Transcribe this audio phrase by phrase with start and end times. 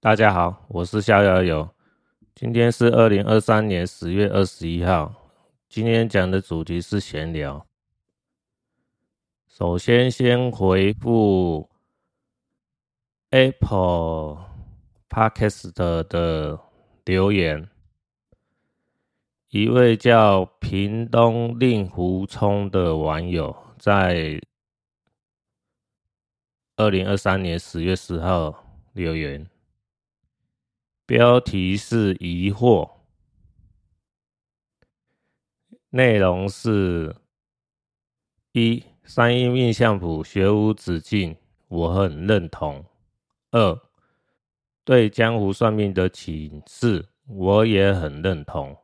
[0.00, 1.68] 大家好，我是逍遥游。
[2.32, 5.12] 今天是二零二三年十月二十一号。
[5.68, 7.66] 今天讲的主题是闲聊。
[9.48, 11.68] 首先，先回复
[13.30, 14.38] Apple
[15.08, 15.72] Podcast
[16.06, 16.60] 的
[17.04, 17.68] 留言。
[19.48, 24.40] 一位叫屏东令狐冲的网友在
[26.76, 29.44] 二零二三年十月十号留言。
[31.08, 32.90] 标题是疑惑，
[35.88, 37.16] 内容是：
[38.52, 41.34] 一、三一命相谱学无止境，
[41.68, 42.84] 我很认同；
[43.52, 43.80] 二、
[44.84, 48.76] 对江湖算命的启示，我也很认同。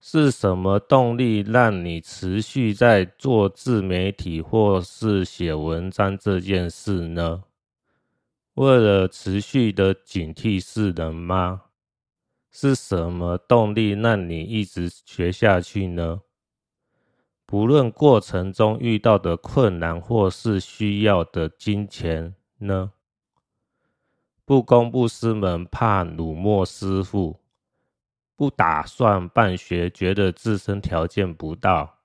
[0.00, 7.44] 是什么动力让你持续在做自媒体或是写文章这件事呢？
[8.58, 11.66] 为了持续的警惕世人吗？
[12.50, 16.22] 是什么动力让你一直学下去呢？
[17.46, 22.94] 不论过程中遇到的困难或是需要的金钱呢？
[24.44, 27.38] 不公布师门怕辱没师父，
[28.34, 32.00] 不打算办学觉得自身条件不到，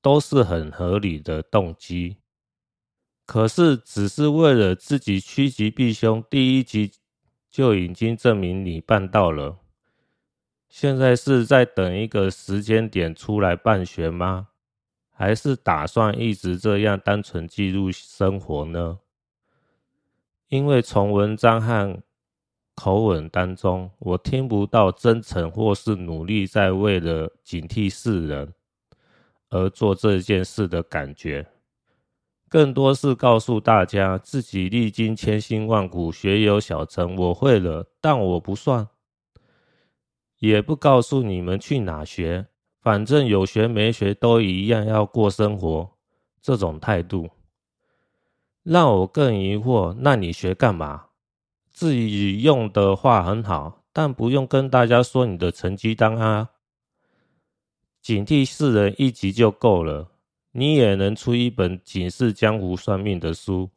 [0.00, 2.18] 都是很合理的动机。
[3.28, 6.92] 可是，只是为了自己趋吉避凶，第一集
[7.50, 9.58] 就已经证明你办到了。
[10.66, 14.48] 现在是在等一个时间点出来办学吗？
[15.10, 19.00] 还是打算一直这样单纯记录生活呢？
[20.48, 22.02] 因为从文章和
[22.74, 28.54] 口吻当中，我听不到真诚或是努力在为了警惕世人
[29.50, 31.46] 而做这件事的感觉。
[32.48, 37.14] 更多是告诉大家，自己历经千辛万苦，学有小成。
[37.16, 38.88] 我会了，但我不算，
[40.38, 42.46] 也不告诉你们去哪学，
[42.80, 45.90] 反正有学没学都一样要过生活。
[46.40, 47.28] 这种态度
[48.62, 49.94] 让我更疑惑。
[49.98, 51.06] 那你学干嘛？
[51.70, 56.50] 自己用的话很好，但不用跟大家说你的成绩单啊。
[58.00, 60.08] 警惕世人一集就够了。
[60.58, 63.70] 你也能出一本警示江湖算命的书，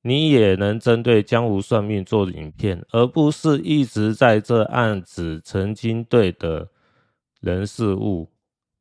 [0.00, 6.68] 你也能针对江湖算命做影片，而不是一直在这案子曾经对的
[7.40, 8.28] 人事物，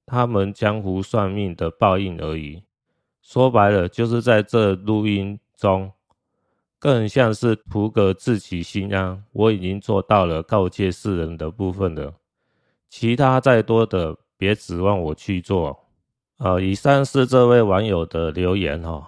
[0.07, 2.63] 他们江湖算命的报应而已。
[3.21, 5.91] 说白了，就是在这录音中，
[6.79, 9.23] 更像是图个自己心安。
[9.33, 12.15] 我已经做到了告诫世人的部分了，
[12.89, 15.77] 其他再多的，别指望我去做。
[16.43, 19.07] 呃，以上是这位网友的留言哦。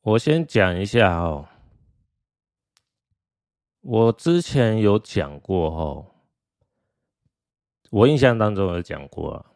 [0.00, 1.48] 我先讲一下哦，
[3.82, 6.12] 我之前有讲过哦，
[7.92, 9.46] 我印象当中有讲过，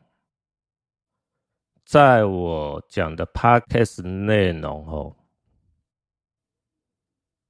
[1.84, 5.16] 在我讲的 Podcast 内容哦，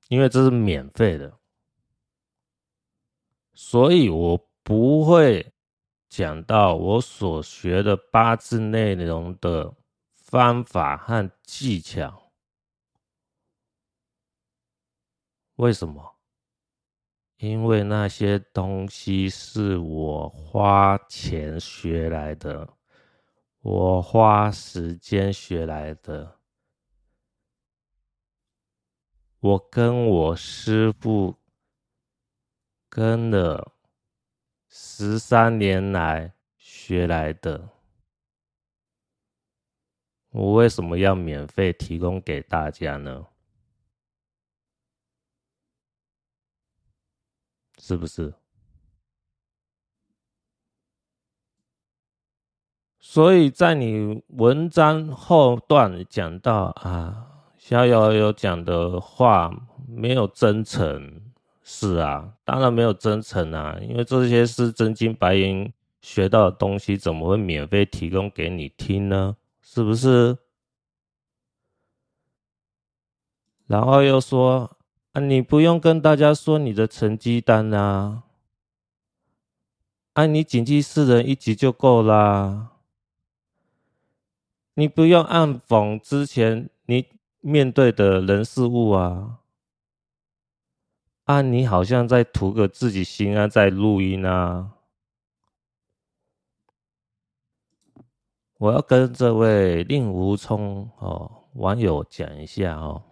[0.08, 1.38] 因为这是免费的，
[3.52, 5.52] 所以我不会。
[6.10, 9.72] 讲到我所学的八字内容的
[10.12, 12.32] 方法和技巧，
[15.54, 16.16] 为什么？
[17.36, 22.68] 因为那些东西是我花钱学来的，
[23.60, 26.40] 我花时间学来的，
[29.38, 31.36] 我跟我师傅
[32.88, 33.76] 跟了。
[34.72, 37.70] 十三年来学来的，
[40.30, 43.26] 我为什么要免费提供给大家呢？
[47.78, 48.32] 是不是？
[53.00, 59.50] 所以在你文章后段讲到啊，逍遥有讲的话
[59.88, 61.29] 没有真诚。
[61.72, 65.72] 是啊，当然没有真诚啊，因为这些是真金白银
[66.02, 69.36] 学到的东西，怎么会免费提供给你听呢？
[69.62, 70.36] 是不是？
[73.68, 74.76] 然后又说
[75.12, 78.24] 啊，你不用跟大家说你的成绩单啊，
[80.14, 82.72] 啊，你警惕四人一级就够啦，
[84.74, 87.06] 你不用暗讽之前你
[87.40, 89.36] 面对的人事物啊。
[91.30, 94.72] 啊，你好像在图个自己心安，在录音啊！
[98.58, 103.04] 我要跟这位令狐冲哦网友讲一下哦，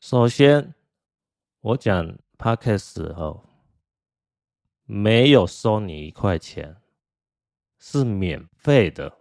[0.00, 0.74] 首先，
[1.62, 3.46] 我讲 Podcast 后，
[4.84, 6.76] 没有收你一块钱，
[7.78, 9.16] 是免费的。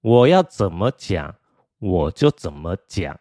[0.00, 1.36] 我要怎么讲，
[1.78, 3.16] 我就怎么讲，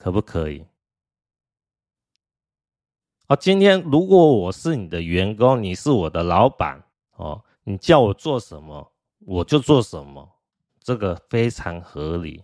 [0.00, 0.64] 可不可以？
[3.28, 6.82] 哦，今天如果我是你的员工，你是我的老板，
[7.16, 10.26] 哦，你叫我做什么，我就做什么，
[10.82, 12.42] 这个非常合理。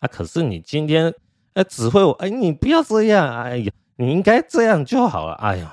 [0.00, 1.14] 啊，可是你今天
[1.54, 5.68] 哎指挥我，哎，你不要这样，哎呀，你应该这样就好了，哎呦，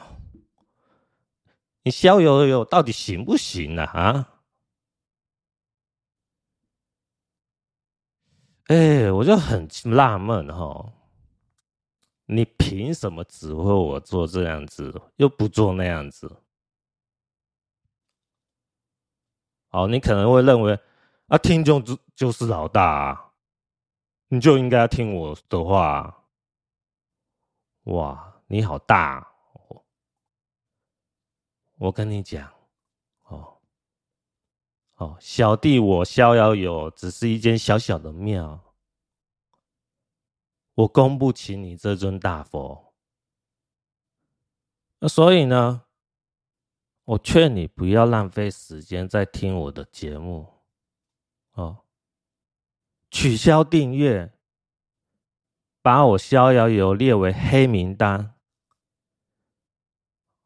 [1.82, 3.84] 你逍遥游到底行不行呢？
[3.86, 4.35] 啊？
[8.68, 10.94] 哎，我就很纳闷哈，
[12.26, 16.36] 你凭什么指挥我做这样子，又不做那样子？
[19.70, 20.80] 哦，你可能会认为
[21.28, 23.34] 啊，听众就就是老大啊，
[24.30, 26.24] 你就应该听我的话啊。
[27.84, 29.28] 哇，你好大啊！
[31.78, 32.52] 我跟你讲，
[34.96, 38.74] 哦，小弟我逍遥游只是一间小小的庙，
[40.74, 42.94] 我供不起你这尊大佛。
[45.00, 45.84] 那所以呢，
[47.04, 50.48] 我劝你不要浪费时间在听我的节目。
[51.52, 51.80] 哦，
[53.12, 54.34] 取消订阅，
[55.82, 58.34] 把我逍遥游列为黑名单。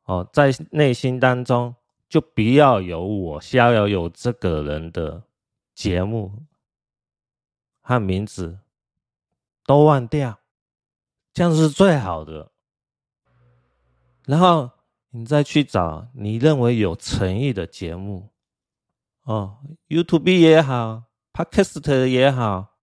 [0.05, 1.75] 哦，在内心当中。
[2.09, 5.23] 就不要有我逍遥有这个人的
[5.75, 6.43] 节目
[7.79, 8.59] 和名字
[9.63, 10.39] 都忘掉，
[11.31, 12.51] 这样是最好的。
[14.25, 14.71] 然后
[15.11, 18.29] 你再去找你认为有诚意的节目，
[19.23, 22.77] 哦，YouTube 也好，Podcast 也好，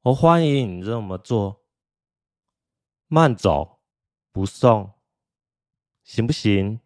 [0.00, 1.60] 我欢迎你这么做。
[3.08, 3.80] 慢走
[4.32, 4.92] 不送，
[6.02, 6.80] 行不行？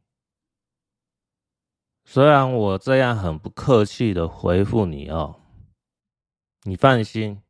[2.08, 5.40] 虽然我这样很不客气的回复你哦，
[6.62, 7.42] 你放心，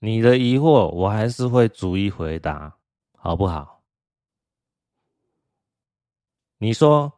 [0.00, 2.76] 你的疑惑我还是会逐一回答，
[3.16, 3.82] 好不好？
[6.58, 7.10] 你说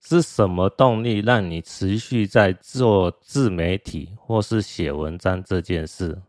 [0.00, 6.20] 是什么动力让你持续在做自媒体或是写文章这件事？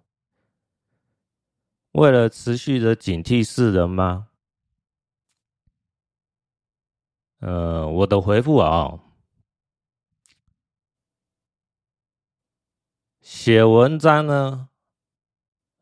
[1.93, 4.28] 为了持续的警惕世人吗？
[7.39, 8.99] 呃，我的回复啊、
[13.21, 14.67] 写文章呢，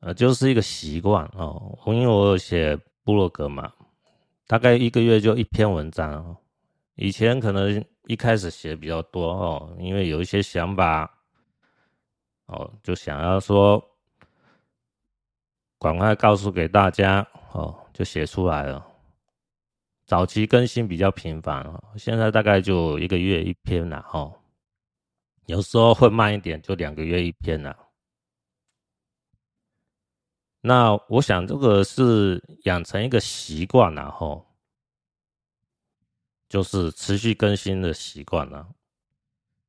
[0.02, 1.78] 呃，就是一个习惯哦。
[1.88, 3.74] 因为我有写部落格嘛，
[4.46, 6.38] 大概一个月就一篇文章。
[6.94, 11.12] 以前可能一开始写比较多哦，因为有一些想法，
[12.46, 13.84] 哦，就想要说，
[15.80, 18.86] 赶快告诉给大家哦，就写出来了。
[20.08, 24.34] 早期更新比较频繁，现在大概就一个月一篇了哈，
[25.48, 27.78] 有时候会慢一点，就两个月一篇了。
[30.62, 34.46] 那我想这个是养成一个习惯了哈，
[36.48, 38.66] 就是持续更新的习惯了。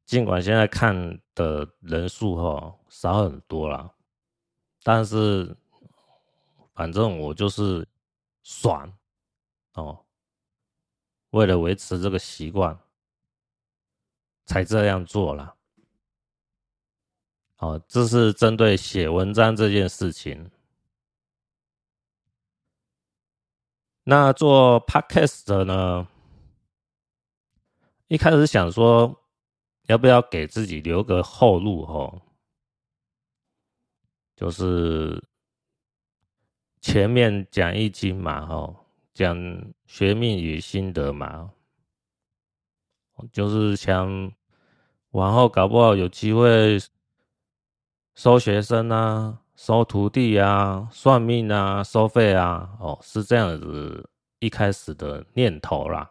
[0.07, 3.93] 尽管现在看的人数哈少很多了，
[4.85, 5.57] 但是
[6.75, 7.85] 反正我就是
[8.45, 8.97] 爽
[9.75, 10.05] 哦。
[11.31, 12.79] 为了维持这个习惯，
[14.47, 15.55] 才这样做了。
[17.57, 20.51] 好，这是针对写文章这件事情。
[24.05, 26.09] 那做 Podcast 呢？
[28.07, 29.23] 一开始想说，
[29.89, 31.83] 要不要给自己留个后路？
[31.83, 32.23] 哦，
[34.35, 35.23] 就是
[36.81, 38.85] 前面讲义经嘛，哦。
[39.19, 39.37] 讲
[39.85, 41.53] 学命与心得嘛，
[43.33, 44.33] 就是想
[45.11, 46.79] 往后搞不好有机会
[48.15, 54.09] 收学生啊，收徒弟啊，算命啊，收费啊，哦，是这样子
[54.39, 56.09] 一开始的念头啦。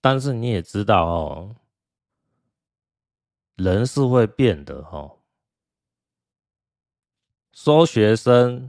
[0.00, 1.56] 但是你也知道哦，
[3.54, 5.20] 人是会变的哦，
[7.52, 8.68] 收学生。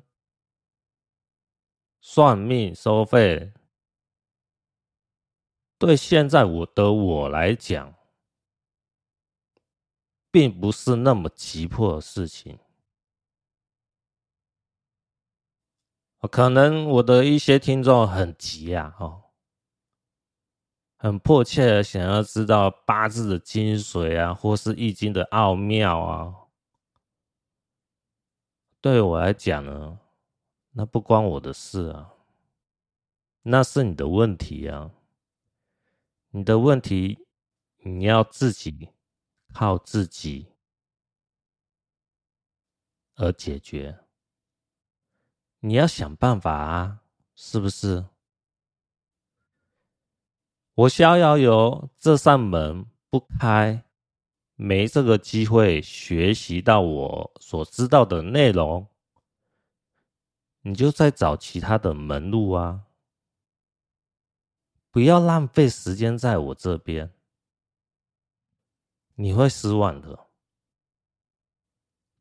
[2.05, 3.53] 算命收费，
[5.77, 7.95] 对现在我的我来讲，
[10.29, 12.59] 并不是那么急迫的事情。
[16.29, 19.23] 可能我的一些听众很急啊，哦，
[20.97, 26.35] 很迫切的想要知道八字的精髓啊，或是易经的奥妙啊，
[28.81, 29.99] 对我来讲呢，
[30.73, 32.13] 那不关我的事啊，
[33.43, 34.91] 那是你的问题啊，
[36.31, 37.19] 你的问题
[37.83, 38.89] 你要自己
[39.53, 40.47] 靠自己
[43.15, 43.99] 而解决，
[45.59, 47.01] 你要想办法啊，
[47.35, 48.05] 是不是？
[50.73, 53.83] 我逍遥游这扇门不开。
[54.55, 58.87] 没这个机会学习到我所知道的内容，
[60.63, 62.87] 你就再找其他的门路啊！
[64.89, 67.11] 不要浪费时间在我这边，
[69.15, 70.27] 你会失望的。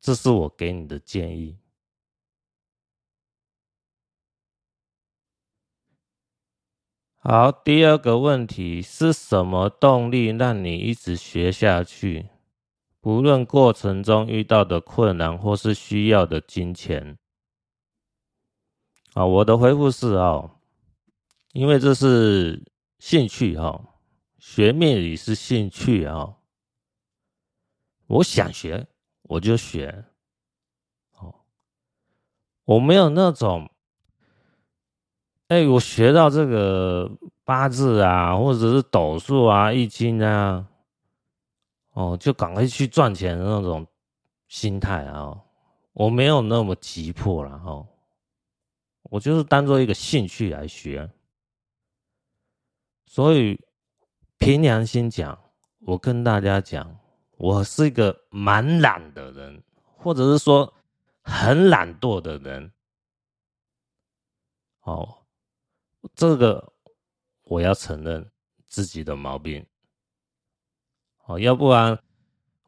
[0.00, 1.58] 这是我给你的建议。
[7.18, 12.30] 好，第二个问题是什么动力让你一直学下去？
[13.00, 17.18] 不论过程中遇到的困难或是需要的金钱。
[19.14, 20.50] 啊，我的回复是哦，
[21.52, 22.62] 因为这是
[22.99, 23.81] 兴趣哈，
[24.38, 26.35] 学命理是兴趣啊。
[28.07, 28.87] 我想学，
[29.23, 30.04] 我就学。
[31.19, 31.35] 哦，
[32.64, 33.71] 我没有那种。
[35.49, 37.11] 哎、我学到这个
[37.45, 40.66] 八字啊，或者是斗数啊、易经啊，
[41.92, 43.87] 哦，就赶快去赚钱的那种
[44.49, 45.38] 心态啊，
[45.92, 47.87] 我没有那么急迫了哈，
[49.12, 51.11] 我就是当做一个兴趣来学，
[53.04, 53.61] 所以
[54.38, 55.38] 凭良心讲，
[55.81, 56.99] 我跟大家讲，
[57.37, 59.62] 我是一个蛮懒的人，
[59.99, 60.73] 或者是说
[61.21, 62.73] 很懒惰的人，
[64.81, 65.19] 哦。
[66.14, 66.73] 这个
[67.42, 68.33] 我要承认
[68.66, 69.64] 自己的毛病，
[71.26, 72.02] 哦，要不然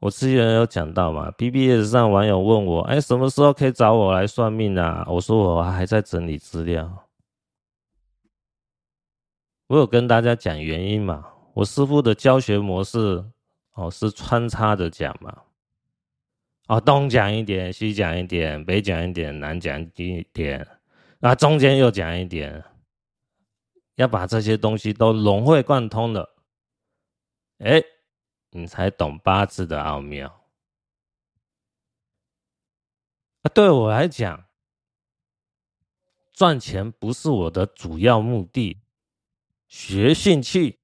[0.05, 5.03] 我之前有讲到嘛，BBS 上网友问我，哎，什么时候可以找我来算命啊？
[5.09, 7.09] 我说我还在整理资料，
[9.67, 13.25] 我有跟大家讲原因嘛，我师傅的教学模式
[13.73, 15.35] 哦是穿插着讲嘛，
[16.69, 20.69] 哦，东讲一点，西讲一点，北讲一点，南讲一点，
[21.19, 22.63] 那中间又讲一点。
[23.95, 26.35] 要把这些东西都融会贯通了，
[27.59, 27.81] 哎，
[28.57, 30.29] 你才懂八字的奥妙。
[33.43, 34.47] 啊，对我来讲，
[36.33, 38.81] 赚钱不是我的主要目的，
[39.67, 40.79] 学兴趣，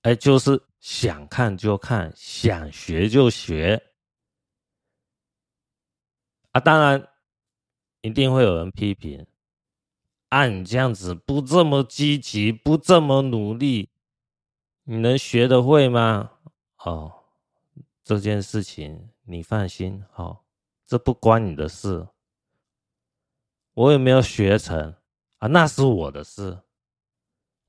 [0.00, 3.92] 哎，就是想看就看，想学就学。
[6.52, 7.06] 啊，当然，
[8.00, 9.26] 一定会有人批评。
[10.30, 13.90] 按你这样子不这么积极，不这么努力，
[14.84, 16.35] 你能学得会吗？
[16.78, 17.24] 哦，
[18.02, 20.40] 这件事情你放心，哦，
[20.86, 22.08] 这不关你的事。
[23.74, 24.94] 我也没有学成
[25.38, 26.62] 啊，那是我的事。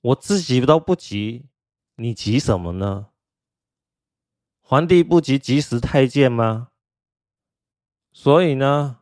[0.02, 1.50] 我自己都不急，
[1.96, 3.10] 你急什么呢？
[4.62, 6.72] 皇帝不急急死太监吗？
[8.12, 9.02] 所以呢，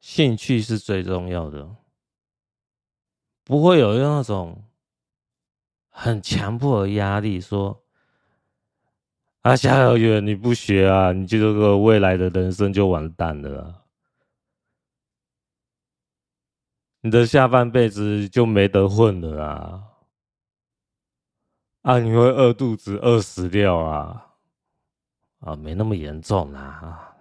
[0.00, 1.76] 兴趣是最重要的。
[3.42, 4.64] 不会有那种
[5.88, 7.84] 很强迫的压力，说
[9.48, 13.86] 啊，逍遥游你不学啊，你这个未来的人生就完蛋了，
[17.00, 19.84] 你的下半辈子就没得混了啊！
[21.80, 24.34] 啊，你会饿肚子、饿死掉啊！
[25.40, 27.16] 啊，没那么严重啦啊，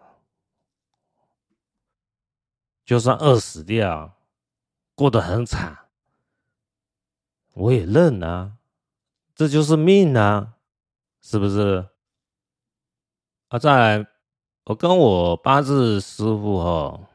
[2.83, 4.17] 就算饿死掉，
[4.95, 5.77] 过得很惨。
[7.53, 8.57] 我也认啊，
[9.33, 10.55] 这就是命啊，
[11.21, 11.87] 是不是？
[13.49, 14.07] 啊，再来，
[14.65, 17.07] 我跟我八字师傅哈，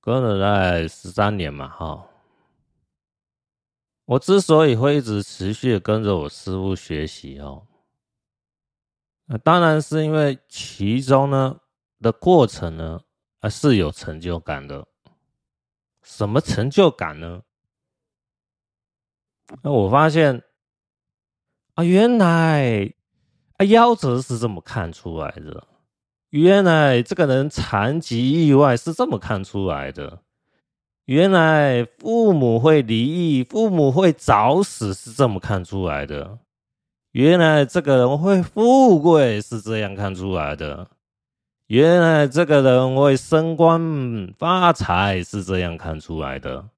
[0.00, 2.06] 跟了在十三年嘛哈。
[4.04, 7.66] 我之所以会一直持续跟着我师傅学习哦，
[9.24, 11.58] 那当然是因为其中呢
[12.00, 13.00] 的过程呢，
[13.40, 14.86] 啊是有成就感的。
[16.02, 17.42] 什么成就感呢？
[19.62, 20.44] 那我发现
[21.74, 22.94] 啊，原来
[23.56, 25.64] 啊，夭折是这么看出来的。
[26.30, 30.18] 原来这个人残疾意外是这么看出来的。
[31.04, 36.38] 原来父母会离异，父母会早死是这么看出来的。
[37.12, 40.88] 原来这个人会富贵是这样看出来的。
[41.66, 46.70] 原来这个人会升官发财是这样看出来的。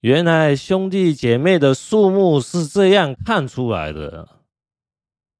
[0.00, 4.28] 原来兄弟姐妹的数目是这样看出来的，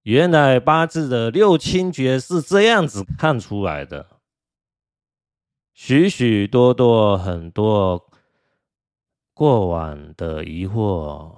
[0.04, 4.20] 原来八字的六亲诀是这样子看出来的，
[5.73, 8.06] 许许多多很多
[9.32, 11.34] 过往的疑惑，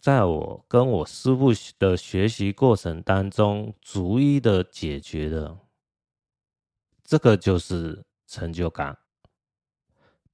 [0.00, 5.60] 在我跟我师傅的学习过程当中，逐一的解决了。
[7.04, 8.98] 这个就是成就感，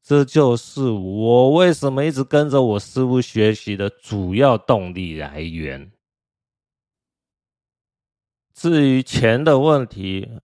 [0.03, 5.93] 这就是我为什么一直跟着我师傅学习的主要动力来源。
[8.55, 10.41] 至于钱的问题，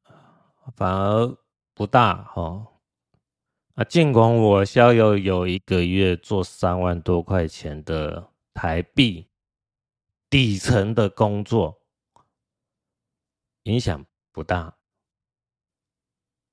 [0.76, 1.36] 反而
[1.72, 2.66] 不大哈。
[3.76, 9.26] 啊，尽管我逍遥有一个月做三万多块钱的台币
[10.28, 11.80] 底层的工作，
[13.62, 14.74] 影响不大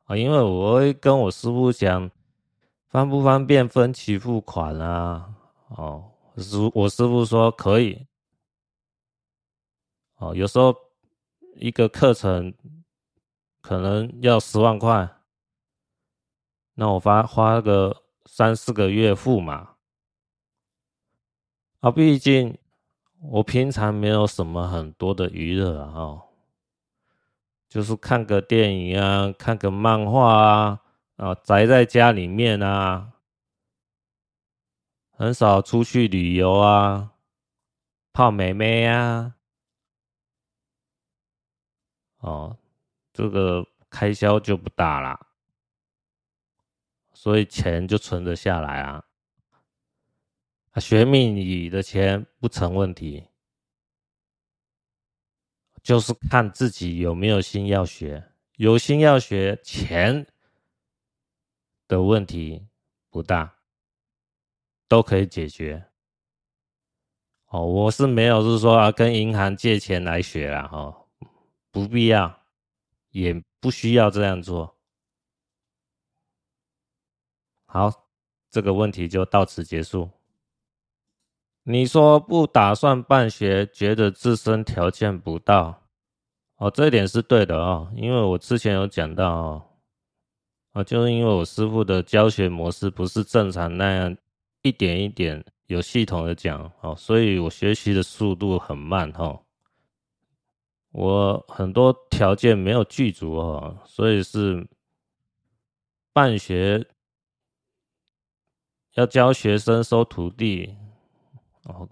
[0.04, 2.10] 啊，因为我会跟我师傅讲，
[2.88, 5.34] 方不方便分期付款啊？
[5.70, 8.08] 哦，师我师傅说可以。
[10.18, 10.74] 哦，有时候
[11.60, 12.54] 一个课程
[13.62, 15.10] 可能要十万块。
[16.76, 19.76] 那我发花个三四个月付嘛，
[21.80, 22.56] 啊，毕竟
[23.20, 26.22] 我平常没有什么很多的娱乐啊，
[27.68, 30.82] 就是看个电影啊，看个漫画啊，
[31.16, 33.14] 啊，宅在家里面啊，
[35.10, 37.14] 很少出去旅游啊，
[38.14, 39.37] 泡妹妹啊，
[42.28, 42.58] 哦，
[43.14, 45.28] 这个开销就不大啦。
[47.14, 49.04] 所以钱就存得下来啊，
[50.72, 53.28] 啊，学命理的钱不成问题，
[55.82, 60.28] 就是看自己有没有心要学，有心要学，钱
[61.88, 62.68] 的问题
[63.10, 63.56] 不大，
[64.88, 65.88] 都可以解决。
[67.48, 70.97] 哦，我是没有是说啊，跟银行借钱来学啊，哈，
[71.78, 72.42] 不必要，
[73.12, 74.76] 也不需要这样做。
[77.68, 78.08] 好，
[78.50, 80.10] 这个问题就到此结束。
[81.62, 85.84] 你说不打算办学，觉得自身条件不到，
[86.56, 89.70] 哦，这一点是对的哦，因为我之前有讲到哦，
[90.72, 94.18] 啊，就是因为我师傅的教学模式不是正常那样
[94.64, 99.40] 一点一点有系统的讲哦，所以我学习的速度很慢哈，
[100.92, 104.68] 我很多条件没有具足哦，所以是
[106.14, 106.88] 办学。
[108.94, 110.76] 要教学生收徒弟
[111.66, 111.88] 哦，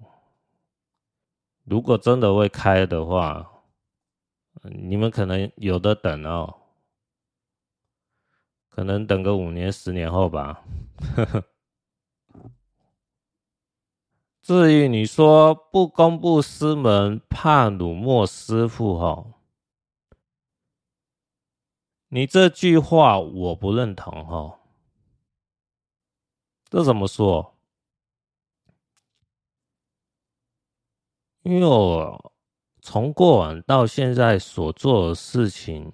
[1.63, 3.61] 如果真的会开的话，
[4.63, 6.61] 你们可能有的等哦，
[8.69, 10.63] 可能等个五年、十年后吧。
[14.45, 19.25] 至于你说不公布师门，怕辱没师傅哈，
[22.09, 24.59] 你这句话我不认同哈。
[26.65, 27.55] 这怎么说？
[31.41, 32.31] 因为我
[32.83, 35.91] 从过往到现在所做的事情，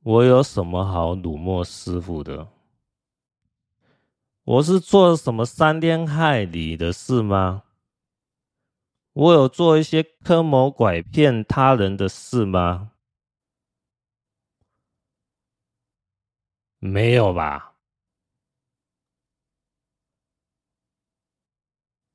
[0.00, 2.48] 我有什么好辱没师傅的？
[4.44, 7.62] 我是做了什么伤天害理的事吗？
[9.12, 12.92] 我有做一些坑蒙拐骗他人的事吗？
[16.78, 17.76] 没有吧？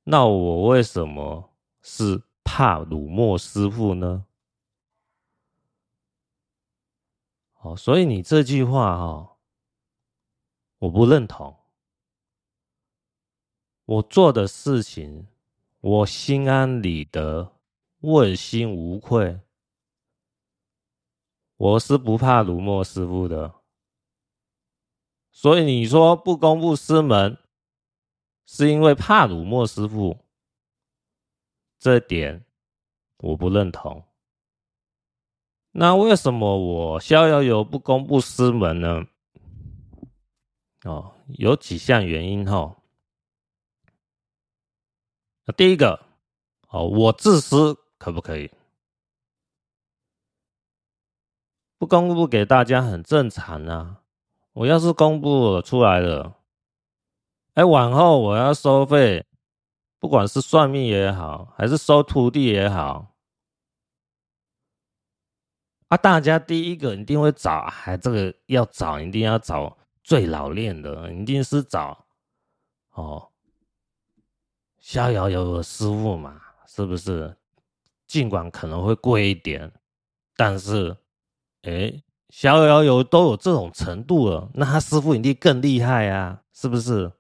[0.04, 4.26] 那我为什么是怕辱没师傅呢？
[7.62, 9.38] 哦，所以你这句话哈，
[10.80, 11.57] 我不认同。
[13.88, 15.28] 我做的事情，
[15.80, 17.54] 我心安理得，
[18.02, 19.40] 问心无愧，
[21.56, 23.56] 我是不怕辱没师傅的。
[25.32, 27.38] 所以你说不公布师门，
[28.46, 30.18] 是因为怕辱没师傅，
[31.80, 32.44] 这点
[33.20, 34.04] 我不认同。
[35.72, 39.08] 那为什么我逍遥游不公布师门呢？
[40.84, 42.77] 哦，有几项原因哈。
[45.54, 46.06] 第一个，
[46.70, 48.52] 哦，我自私可不可以？
[51.78, 54.02] 不公布给大家很正常啊。
[54.54, 56.38] 我要是公布出来了，
[57.54, 59.24] 哎，往后我要收费，
[60.00, 63.16] 不管是算命也好，还是收徒弟也好，
[65.90, 72.08] 啊，大家第一个一定会找，还这个要找，一定要找最老练的，一定是找
[72.94, 73.30] 哦，
[74.88, 77.36] 逍遥游的师傅嘛，是不是？
[78.08, 79.70] 尽管可能会贵一点，
[80.38, 80.96] 但是，
[81.64, 87.12] 哎，逍遥游都有这种程度了，那他师傅一定更厉害啊，是不是？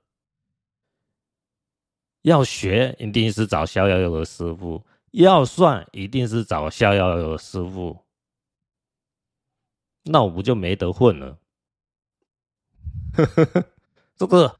[2.21, 8.05] 要学一定是找逍遥游的师傅，要算一定是找逍遥游的师傅，
[10.03, 11.37] 那我不就没得混了？
[13.11, 13.65] 呵呵呵，
[14.15, 14.57] 这个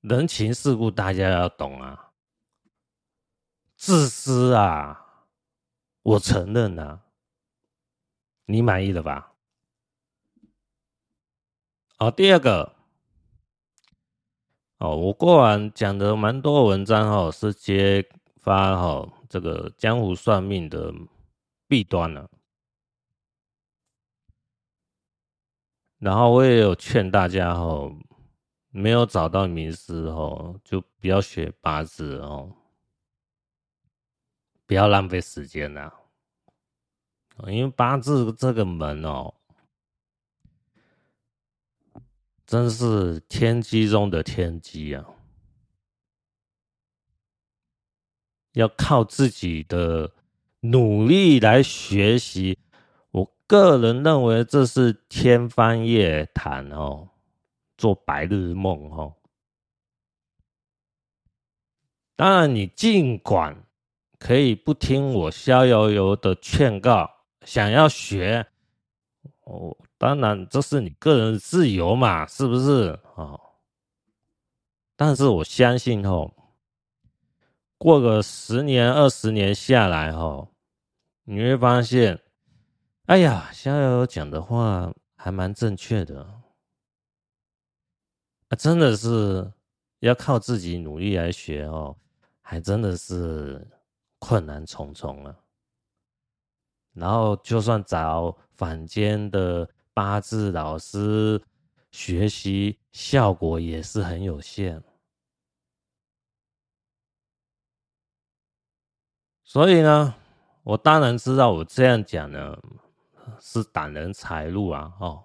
[0.00, 2.12] 人情世故大家要懂啊，
[3.86, 5.26] 自私啊，
[6.00, 7.02] 我承认啊，
[8.46, 9.34] 你满意了吧？
[11.98, 12.74] 好，第二个。
[14.78, 18.08] 哦，我过往讲的蛮多文章哦，是揭
[18.40, 20.90] 发哦这个江湖算命的
[21.68, 22.30] 弊端了。
[25.98, 27.94] 然后我也有劝大家哦，
[28.70, 32.50] 没有找到名师哦，就不要学八字哦，
[34.66, 35.92] 不要浪费时间呐。
[37.48, 39.34] 因为八字这个门哦。
[42.46, 45.02] 真是天机中的天机啊！
[48.52, 50.12] 要靠自己的
[50.60, 52.58] 努力来学习。
[53.12, 57.08] 我个人认为这是天方夜谭哦，
[57.78, 59.16] 做白日梦哦。
[62.14, 63.66] 当然，你尽管
[64.24, 67.10] 可以不听我逍遥游的劝告，
[67.42, 68.46] 想要学
[69.42, 69.76] 哦。
[69.98, 72.98] 当然，这是你个人自由嘛，是不是？
[73.16, 73.38] 哦，
[74.96, 76.32] 但是我相信哦，
[77.76, 80.48] 过个十年、二十年下来哦，
[81.24, 82.18] 你会发现，
[83.04, 86.22] 哎呀，逍遥游讲的话还蛮正确的，
[88.48, 89.52] 啊，真的是
[89.98, 91.94] 要靠自己努力来学哦，
[92.40, 93.66] 还真的是
[94.26, 95.36] 困难重重了。
[96.92, 99.68] 然后，就算找坊间的。
[99.96, 101.40] 八字老师
[101.92, 104.82] 学习效果也是很有限，
[109.44, 110.16] 所以呢，
[110.64, 112.58] 我当然知道我这样讲呢
[113.40, 115.24] 是挡人财路啊，哦，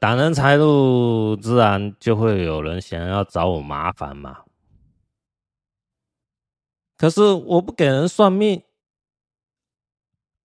[0.00, 4.42] 挡人财路，自然就会有人想要找我麻烦嘛。
[7.00, 8.62] 可是我不给人算命。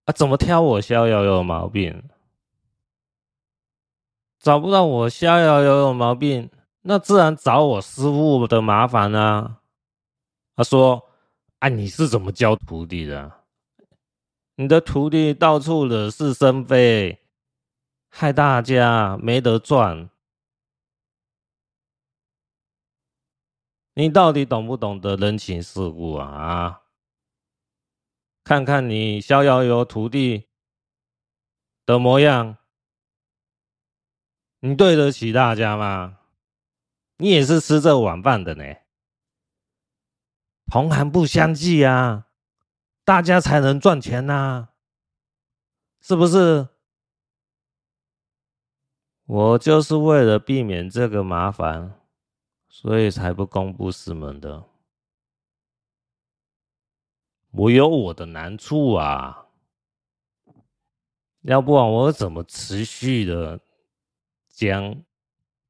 [0.06, 2.02] 啊，怎么挑我逍遥有毛病？
[4.38, 6.48] 找不到我逍遥有毛病，
[6.80, 9.58] 那自然找我师傅的麻烦啊。
[10.54, 11.06] 他说
[11.60, 13.30] ：“啊，你是怎么教徒弟的？
[14.54, 17.18] 你的徒弟到处惹是生非，
[18.08, 20.08] 害大家没得赚。
[23.98, 26.82] 你到底懂不懂得人情世故啊？”？
[28.44, 30.48] 看看你逍遥游徒弟
[31.86, 32.58] 的模样，
[34.60, 36.18] 你对得起大家吗？
[37.16, 38.64] 你也是吃这碗饭的呢。
[40.70, 42.26] 同行不相济啊，
[43.02, 44.68] 大家才能赚钱呐，
[46.02, 46.68] 是不是？
[49.24, 51.98] 我就是为了避免这个麻烦，
[52.78, 54.62] 所以才不公布师门的。
[57.52, 59.46] 我有我的难处啊，
[61.40, 63.58] 要不然我怎么持续的
[64.50, 65.02] 讲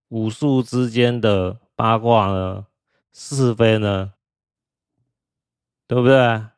[0.09, 2.67] 武术之间的八卦呢？
[3.13, 4.15] 是非呢？
[5.87, 6.49] 对不对？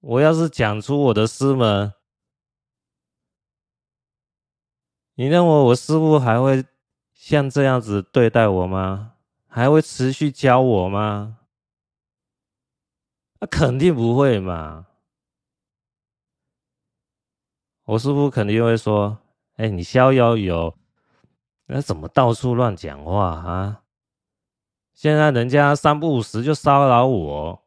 [0.00, 1.94] 我要是讲出我的师门，
[5.14, 6.64] 你认为我师父还会
[7.24, 9.12] 像这样子对待我吗？
[9.46, 11.38] 还会持续教我吗？
[13.38, 14.88] 那肯定不会嘛！
[17.84, 19.18] 我师父肯定会说
[19.54, 20.76] ：“哎，你逍遥游，
[21.66, 23.82] 那怎么到处乱讲话啊？
[24.92, 27.62] 现在人家三不五时就骚扰我，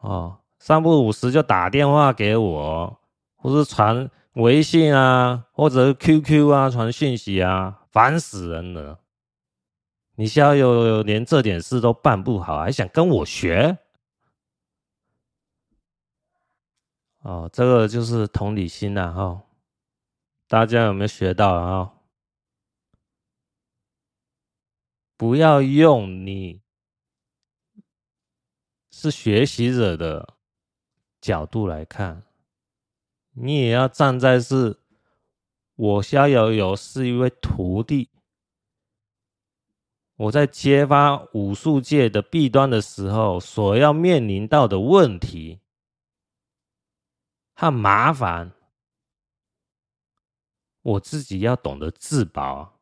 [0.00, 2.98] 哦，三不五时就打电话给我，
[3.36, 8.98] 或是传微信啊，或者 QQ 啊，传讯息啊，烦死人了！
[10.16, 13.78] 你逍遥连这点事都办不好，还想跟我学？”
[17.20, 19.44] 哦，这个就是同理心了哈。
[20.48, 21.92] 大家有没有学到啊？
[25.16, 26.60] 不要用你
[28.90, 30.34] 是学习者的
[31.20, 32.24] 角度来看，
[33.34, 34.81] 你也要站在是，
[35.82, 38.08] 我逍遥游是一位徒弟，
[40.14, 45.58] 我在揭发武术界的弊端的时候，所要面临到的问题。
[47.54, 48.52] 很麻烦，
[50.82, 52.78] 我自己要懂得自保，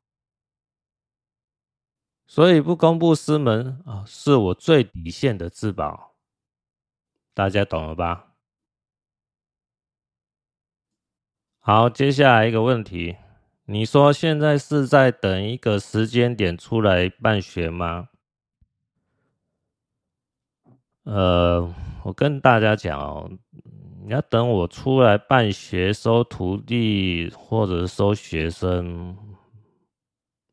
[2.26, 6.14] 所以不公布师门啊，是我最底线的自保，
[7.32, 8.29] 大家懂了吧？
[11.62, 13.16] 好，接下来一个问题，
[13.66, 18.08] 你说现在是在等一个时间点出来办学吗？
[21.04, 23.30] 呃，我跟大家讲哦。
[24.02, 29.16] 你要等我出来办学、收徒弟或者是收学生，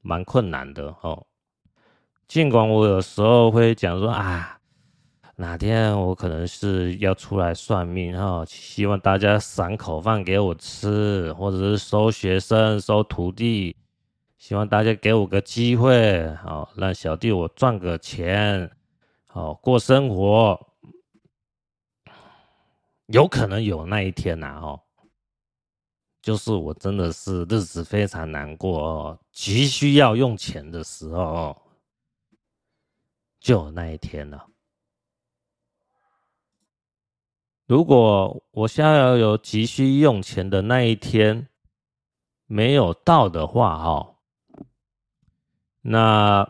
[0.02, 1.26] 蛮困难的哦。
[2.28, 4.57] 尽管我有时候会讲说啊，
[5.40, 13.76] 哪天我可能是要出来算命哈，希望大家赏口饭给我吃，或者是收学生、收徒弟，
[14.40, 18.72] 希望大家给我个机会，好让小弟我赚个钱，
[19.28, 20.60] 好过生活。
[23.06, 24.82] 有可能有那一天呐，哦，
[26.20, 31.56] 就是我真的是日子非常难过哦，急需要用钱的时候，
[33.40, 34.44] 就有那一天了。
[37.68, 41.50] 如果我逍遥游急需用钱的那一天
[42.46, 44.16] 没有到的话，哈，
[45.82, 46.50] 那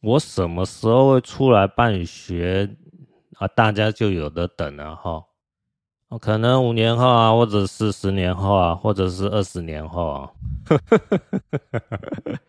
[0.00, 2.76] 我什么时候会出来办学？
[3.38, 5.24] 啊，大家就有的等了哈，
[6.18, 10.32] 可能五年后啊，或者是十年后啊，或者是二十年后啊，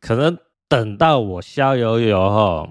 [0.00, 2.68] 可能等到我逍遥游哈，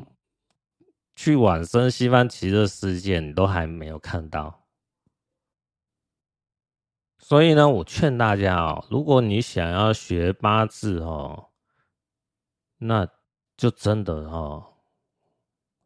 [1.22, 4.66] 去往生西方极乐世界，你都还没有看到。
[7.18, 11.50] 所以呢，我劝大家哦，如果你想要学八字哦，
[12.78, 13.06] 那
[13.58, 14.66] 就真的哦。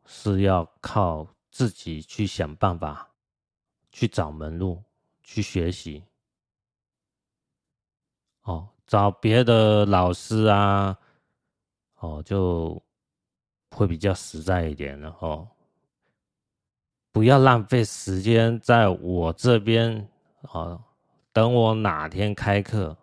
[0.05, 3.15] 是要靠自己去想办法，
[3.91, 4.83] 去找门路，
[5.23, 6.03] 去学习。
[8.43, 10.95] 哦，找别的老师啊，
[11.95, 12.79] 哦，就
[13.73, 15.47] 会比较实在一点了哦。
[17.11, 20.09] 不要浪费时间在我这边
[20.41, 20.83] 哦，
[21.31, 22.97] 等我哪天开课。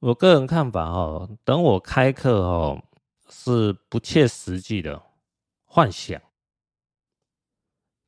[0.00, 2.82] 我个人看法哦，等我开课哦，
[3.28, 5.02] 是不切实际的。
[5.64, 6.20] 幻想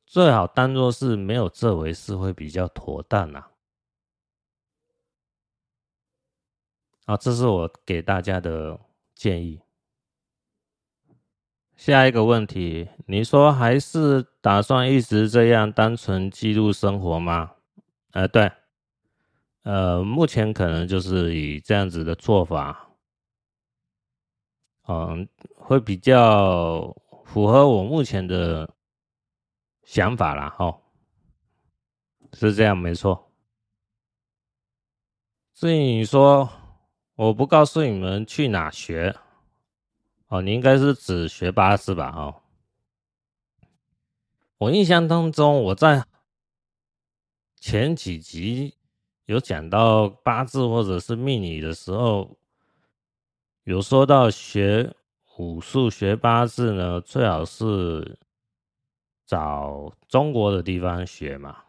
[0.05, 3.51] 最好当做是没有这回事，会比较妥当啊。
[7.05, 8.79] 好，这是我给大家的
[9.15, 9.59] 建议。
[11.81, 17.53] 下一个问题，你说还是打算一直这样单纯记录生活吗？
[18.11, 18.51] 呃，对，
[19.63, 22.91] 呃，目前可能就是以这样子的做法，
[24.87, 26.95] 嗯，会比较。
[27.25, 28.69] 符合我目前的
[29.83, 30.83] 想法啦，吼，
[32.33, 33.31] 是这样没错。
[35.55, 36.47] 至于你说
[37.15, 39.15] 我不告诉你们去哪学，
[40.31, 42.41] 哦，你应该是指学八字吧，哦。
[44.59, 46.05] 我印象当中，我在
[47.59, 48.75] 前几集
[49.25, 52.37] 有讲到八字或者是命理的时候，
[53.65, 54.95] 有说到学。
[55.37, 58.19] 武术学八字呢，最好是
[59.25, 61.63] 找中国的地方学嘛。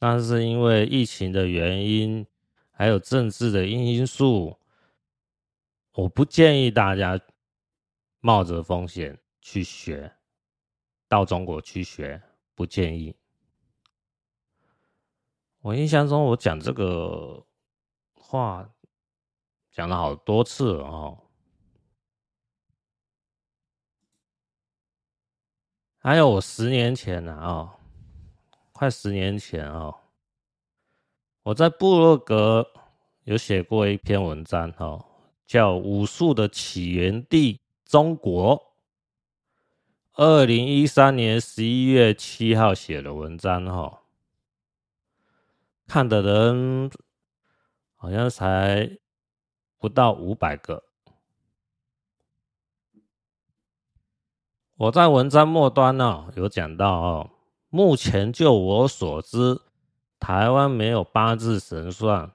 [0.00, 2.26] 但是因为疫情的原因，
[2.72, 4.58] 还有政治的因素，
[5.92, 7.20] 我不建议大家
[8.20, 10.10] 冒着风险去学，
[11.06, 12.22] 到中国去学，
[12.54, 13.14] 不建议。
[15.60, 17.46] 我印象中，我讲这个
[18.14, 18.68] 话
[19.70, 21.18] 讲了好多次哦。
[25.98, 27.78] 还有我十年前呢，哦，
[28.72, 29.94] 快十年前哦，
[31.42, 32.66] 我在部落格
[33.24, 35.11] 有写过一篇文章哦，
[35.46, 38.56] 叫《武术的起源地中国》。
[40.14, 44.00] 二零一三年十一月七号写的文章哦，
[45.86, 46.90] 看的人
[47.96, 48.98] 好像才
[49.78, 50.84] 不到五百个。
[54.76, 57.30] 我在文章末端呢、有讲到哦，
[57.70, 59.62] 目前就我所知，
[60.18, 62.32] 台湾没有八字神算，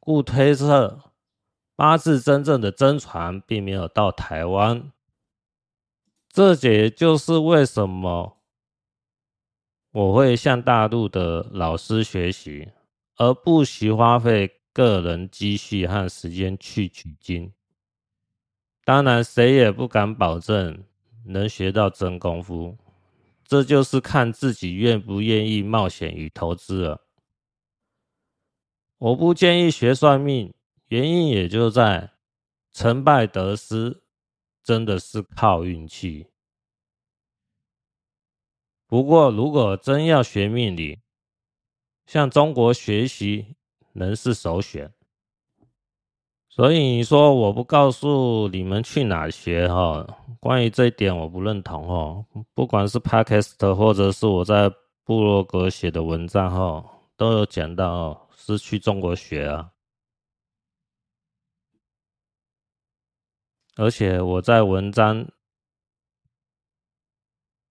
[0.00, 1.05] 故推测
[1.76, 4.90] 八字真正的真传并没有到台湾。
[6.28, 8.38] 这也就是为什么
[9.92, 12.70] 我会向大陆的老师学习，
[13.16, 17.52] 而不惜花费个人积蓄和时间去取经。
[18.84, 20.82] 当然，谁也不敢保证。
[21.28, 22.78] 能学到真功夫，
[23.44, 27.04] 这就是看自己愿不愿意冒险与投资了。
[28.98, 30.54] 我不建议学算命，
[30.88, 32.10] 原因也就在
[32.72, 34.02] 成败得失
[34.62, 36.28] 真的是靠运气。
[38.86, 41.00] 不过，如果真要学命理，
[42.06, 43.56] 向中国学习
[43.92, 44.92] 仍是首选。
[46.48, 50.06] 所以说我不告诉你们去哪学哈？
[50.40, 52.24] 关于这一点我不认同哦。
[52.54, 54.72] 不管是 Podcast 或者是我在
[55.04, 56.84] 部落格写的文章哈，
[57.16, 59.72] 都有讲到哦，是去中国学啊。
[63.76, 65.30] 而且我在文章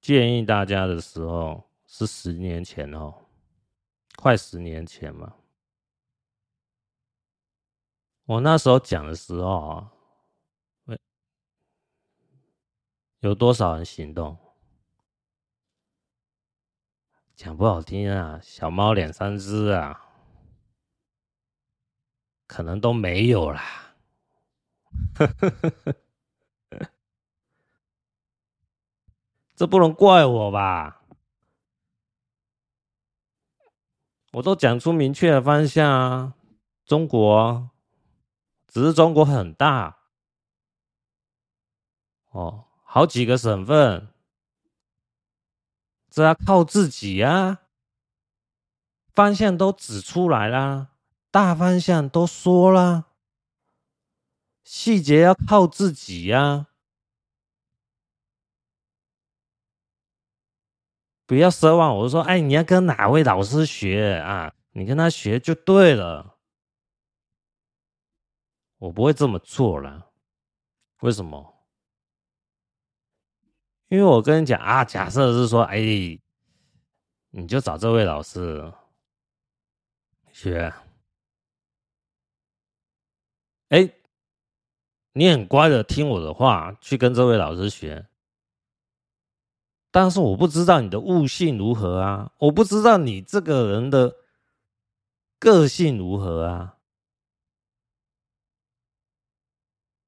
[0.02, 3.26] 建议大家的时候是十年前哦，
[4.16, 5.36] 快十年前嘛。
[8.26, 9.92] 我那时候讲的时候啊，
[13.22, 14.38] 有多少人行动？
[17.36, 20.08] 讲不好听啊，小猫两三只啊，
[22.46, 23.85] 可能都没有啦。
[29.56, 31.02] 这不能怪我吧？
[34.34, 36.34] 我都讲出明确的方向啊，
[36.86, 37.72] 中国。
[38.68, 40.00] 只是中国很大
[42.32, 44.10] 哦，好几个省份，
[46.10, 47.62] 这要靠自己呀。
[49.14, 50.90] 方向都指出来啦，
[51.32, 53.06] 大方向都说啦，
[54.66, 56.68] 细节要靠自己呀。
[61.26, 64.54] 不要奢望我说，哎，你要跟哪位老师学啊？
[64.72, 66.38] 你跟他学就对了。
[68.78, 70.12] 我不会这么做了，
[71.00, 71.68] 为什么？
[73.88, 75.80] 因为我跟你讲啊，假设是说，哎，
[77.30, 78.74] 你就找这位老师
[80.32, 80.74] 学，
[83.70, 83.92] 哎，
[85.18, 88.06] 你很乖的听我的话，去跟这位老师学，
[89.90, 94.18] 但是我不知道你的悟性如何啊，我不知道你这个人的
[95.40, 96.80] 个性如何啊。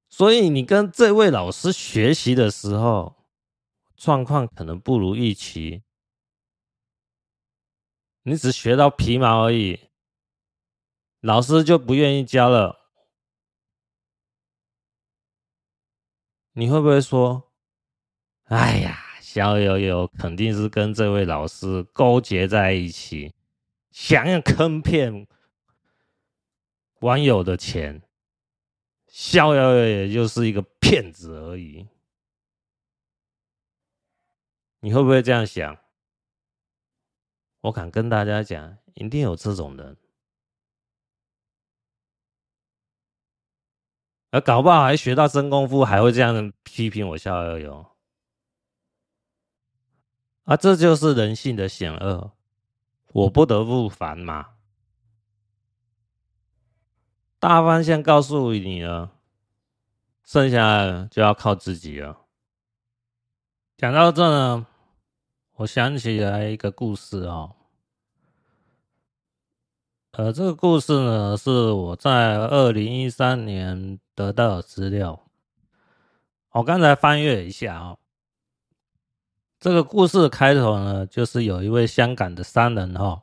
[0.10, 3.15] 所以你跟这位老师学习的时候，
[3.96, 5.84] 状况可能不如预期，
[8.24, 9.80] 你只学到皮毛而已，
[11.22, 12.87] 老师就不愿意教了。
[16.60, 17.52] 你会不会说
[18.50, 23.32] ：“哎呀，小友友肯定是跟这位老师勾结在一起，
[23.91, 25.28] 想要坑骗
[27.02, 28.02] 网友的钱。”
[29.06, 31.88] 逍遥也就是一个骗子而已，
[34.80, 35.78] 你会不会这样想？
[37.62, 39.96] 我敢跟大家讲，一定有这种人，
[44.41, 47.86] 搞不好还学到真功夫，还会这样批评我逍遥游。
[50.45, 52.32] 啊，这就是人性的险恶，
[53.12, 54.52] 我不得不烦嘛。
[57.38, 59.12] 大方向告诉你了，
[60.23, 62.17] 剩下就要靠自己了。
[63.76, 64.65] 讲到这呢，
[65.58, 67.57] 我想起来一个故事哦。
[70.12, 75.28] 呃，这个故事呢，是我在二零一三年得到的资料。
[76.52, 78.00] 我刚才翻阅一下哦，
[79.60, 83.22] 这个故事开头呢，就是有一位香港的商人哦。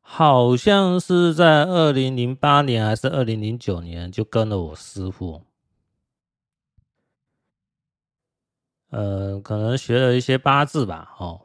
[0.00, 5.42] 好像是在二零零八年还是二零零九年就跟了我师傅，
[8.90, 11.40] 呃，可能学了一些八字吧，哦，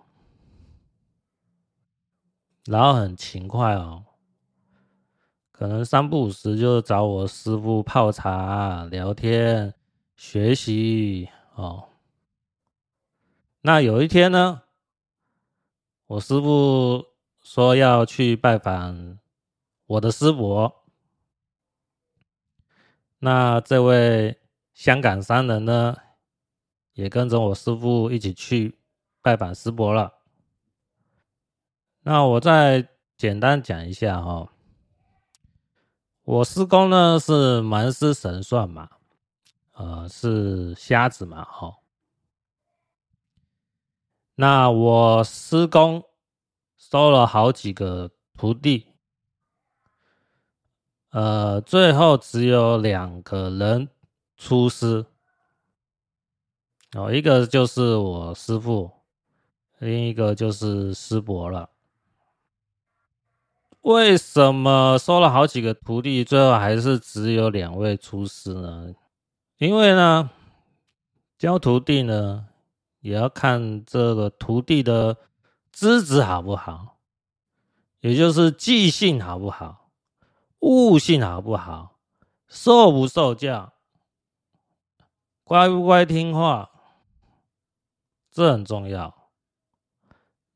[2.67, 4.05] 然后很勤快哦，
[5.51, 9.73] 可能三不五时就找我师傅泡茶、聊天、
[10.15, 11.89] 学习哦。
[13.61, 14.61] 那有一天呢，
[16.05, 17.05] 我师傅。
[17.47, 19.19] 说要去拜访
[19.85, 20.83] 我的师伯，
[23.19, 24.37] 那这位
[24.73, 25.95] 香港商人呢，
[26.91, 28.77] 也跟着我师傅一起去
[29.21, 30.16] 拜访师伯了。
[32.09, 32.87] 那我再
[33.17, 34.49] 简单讲一下哈、哦，
[36.23, 38.89] 我师公呢是蛮师神算嘛，
[39.73, 41.75] 呃，是瞎子嘛，哈、哦。
[44.35, 46.01] 那我师公。
[46.77, 48.87] 收了好几个徒弟，
[51.09, 53.89] 呃，最后只有两个人
[54.37, 55.05] 出师，
[56.93, 58.89] 哦，一个就是我师父，
[59.79, 61.69] 另一个就是师伯了。
[63.87, 68.93] 为什么收了好几个徒弟，最后还是只有两位出师呢？
[69.59, 70.29] 因为呢，
[71.37, 72.47] 教徒弟呢，
[72.99, 75.15] 也要看这个徒弟的
[75.71, 76.97] 资质好不好，
[78.01, 79.89] 也就是记性好不好，
[80.59, 81.95] 悟性好不好，
[82.45, 83.71] 受不受教，
[85.45, 86.69] 乖不乖听话，
[88.29, 89.15] 这很重要。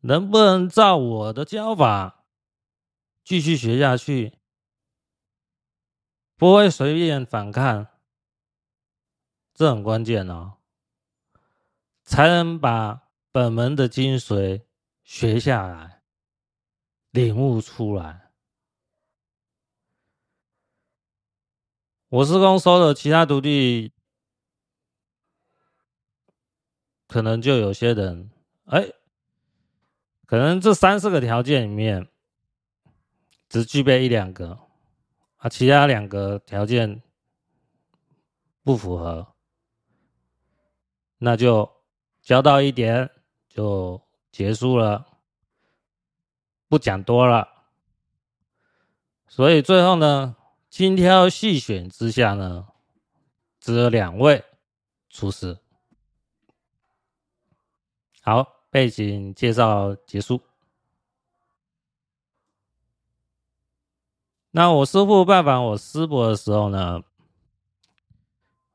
[0.01, 2.20] 能不能照我的教法
[3.31, 4.37] 继续学下去？
[6.35, 7.87] 不会随便反抗，
[9.53, 10.57] 这很关键哦，
[12.03, 14.63] 才能把本门的精髓
[15.05, 16.01] 学下来，
[17.11, 18.33] 领悟出来。
[22.09, 23.93] 我师公收的其他徒弟，
[27.07, 28.29] 可能就有些人，
[28.65, 28.91] 哎。
[30.25, 32.10] 可能这三四个条件里面，
[33.51, 34.57] 只具备一两个，
[35.35, 37.03] 啊，其他两个条件
[38.63, 39.35] 不符合，
[41.17, 41.69] 那就
[42.21, 43.11] 交到一点
[43.49, 45.05] 就结束了，
[46.69, 47.65] 不讲多了。
[49.27, 50.37] 所以最后呢，
[50.69, 52.69] 精挑细选之下呢，
[53.59, 54.45] 只有两位
[55.09, 55.59] 厨师。
[58.21, 58.61] 好。
[58.71, 60.41] 背景介绍结束。
[64.51, 67.01] 那我师傅拜访我师伯的时候呢，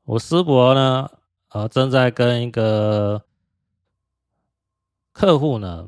[0.05, 1.09] 我师伯呢，
[1.49, 3.23] 呃，正在跟一个
[5.11, 5.87] 客户呢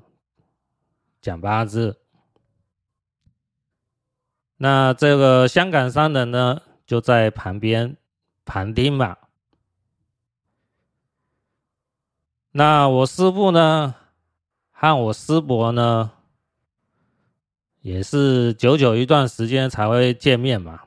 [1.19, 1.99] 讲八字。
[4.57, 7.97] 那这个香港商人呢，就在旁边
[8.45, 9.17] 旁听嘛。
[12.51, 13.95] 那我师傅呢，
[14.71, 16.11] 和我师伯呢，
[17.81, 20.81] 也是久久一段时间才会见面嘛，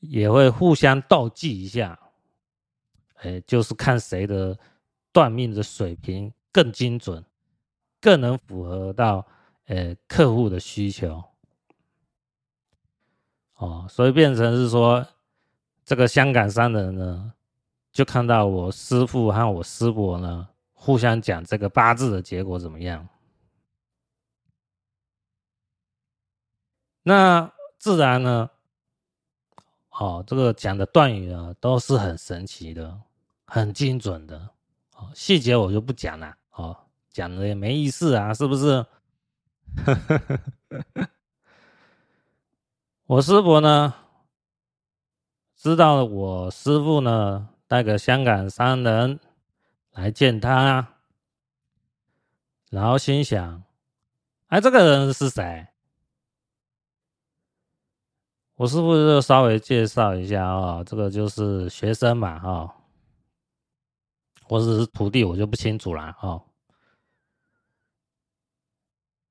[0.00, 1.98] 也会互相斗技一下，
[3.16, 4.58] 哎，就是看谁的
[5.12, 7.24] 断命的水平更精准，
[8.00, 9.26] 更能符合到
[9.66, 11.22] 呃客户的需求。
[13.56, 15.06] 哦，所以变成是说，
[15.84, 17.32] 这个香港商人呢。
[17.92, 23.08] 就看到我师父和我师伯呢，互相讲这个八字的结果怎么样？
[27.04, 28.50] 那自然呢，
[29.90, 33.00] 哦，这个讲的段语啊，都是很神奇的，
[33.46, 34.50] 很精准的。
[34.96, 36.36] 哦，细节我就不讲了。
[36.50, 36.76] 哦，
[37.10, 38.84] 讲了也没意思啊，是不是？
[43.06, 43.94] 我师伯呢，
[45.56, 47.50] 知道我师父呢。
[47.66, 49.18] 带个香港商人
[49.92, 50.86] 来见他，
[52.70, 53.64] 然后心想
[54.48, 55.66] ：“哎，这个人是谁？”
[58.56, 62.76] 我师父就稍微介绍一下哦，这个就是学生嘛，哈，
[64.44, 66.44] 或者是徒弟，我就不清楚了，哈。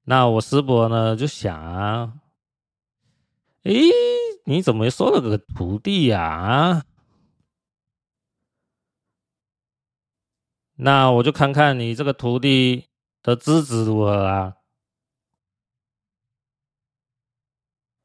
[0.04, 2.20] 那我师伯呢，就想啊，
[3.64, 3.74] 哎，
[4.44, 6.22] 你怎么又收了个徒弟呀？
[6.22, 6.86] 啊
[10.76, 12.90] 那我就看看你这个徒弟
[13.22, 14.58] 的资质如何啊？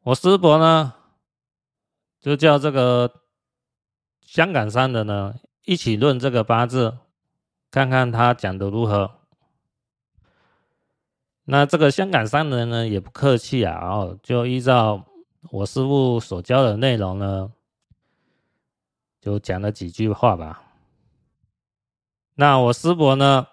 [0.02, 0.94] 我师伯呢，
[2.20, 3.22] 就叫这个
[4.20, 6.98] 香港商人呢一起论这个八字，
[7.70, 9.18] 看看他讲的如何。
[11.44, 15.06] 那这个香港商人呢也不客气啊，然后就依照
[15.50, 17.52] 我师父所教的内容呢，
[19.20, 20.62] 就讲了几句话吧。
[22.34, 23.46] 那我师伯呢？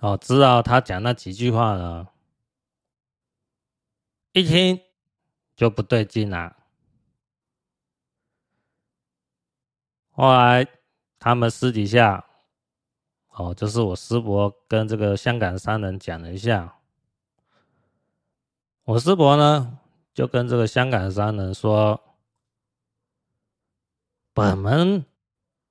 [0.00, 2.08] 哦，知道他讲那几句话呢，
[4.32, 4.80] 一听
[5.56, 6.56] 就不对劲了。
[10.14, 10.66] 后来
[11.18, 12.24] 他们私底下，
[13.30, 16.76] 哦，就是我师伯跟这个香港商人讲了一下，
[18.84, 19.78] 我师伯呢
[20.14, 22.00] 就跟这个香港商人说
[24.32, 25.04] ：“本门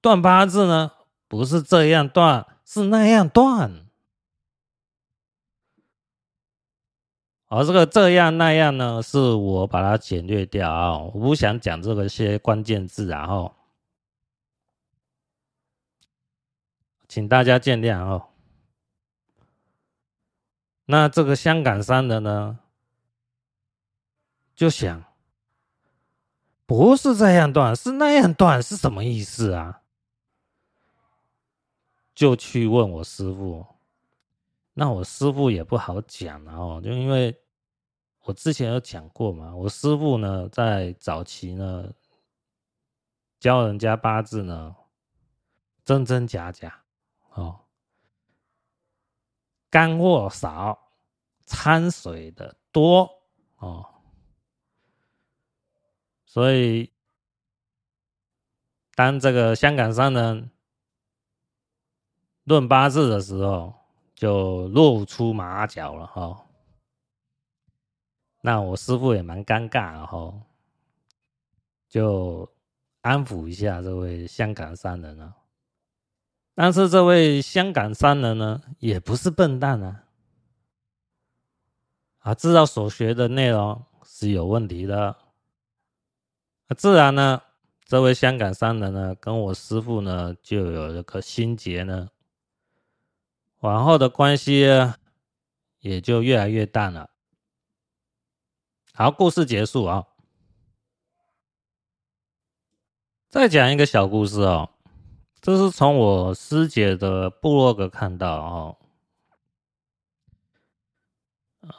[0.01, 0.91] 断八字呢。”
[1.25, 3.87] 不是这样断，是那样断。
[7.47, 13.51] 而这个这样那样呢，是我把它简略掉啊，我不想讲这个些关键字，然后，
[17.13, 18.29] 请大家见谅哦。
[20.85, 22.57] 那这个香港商人呢，
[24.55, 25.03] 就想，
[26.65, 29.83] 不是这样断，是那样断，是什么意思啊？
[32.15, 33.63] 就去问我师傅。
[34.73, 37.39] 那我师傅也不好讲哦，就因为
[38.23, 41.93] 我之前有讲过嘛，我师傅呢在早期呢
[43.39, 44.75] 教人家八字呢，
[45.85, 46.82] 真真假假，
[49.73, 50.77] 干货少，
[51.47, 53.09] 掺水的多
[53.57, 53.83] 哦，
[56.23, 56.93] 所以
[58.93, 60.51] 当这个香港商人
[62.43, 63.73] 论八字的时候。
[64.15, 66.45] 就露出马脚了哈，
[68.39, 70.33] 那我师傅也蛮尴尬的哈，
[71.89, 72.49] 就
[73.01, 75.35] 安抚一下这位香港商人啊。
[76.55, 80.03] 但是这位香港商人呢，也不是笨蛋啊，
[82.19, 85.17] 啊，知道所学的内容是有问题的，
[86.77, 87.41] 自然呢，
[87.85, 92.09] 这位香港商人呢，跟我师傅呢，就有一个心结呢。
[93.59, 94.67] 往后的关系
[95.79, 97.09] 也就越来越淡了。
[98.93, 100.05] 好，故事结束啊。
[103.29, 104.69] 再讲一个小故事哦，
[105.43, 108.77] 这是从我师姐的部落格看到哦。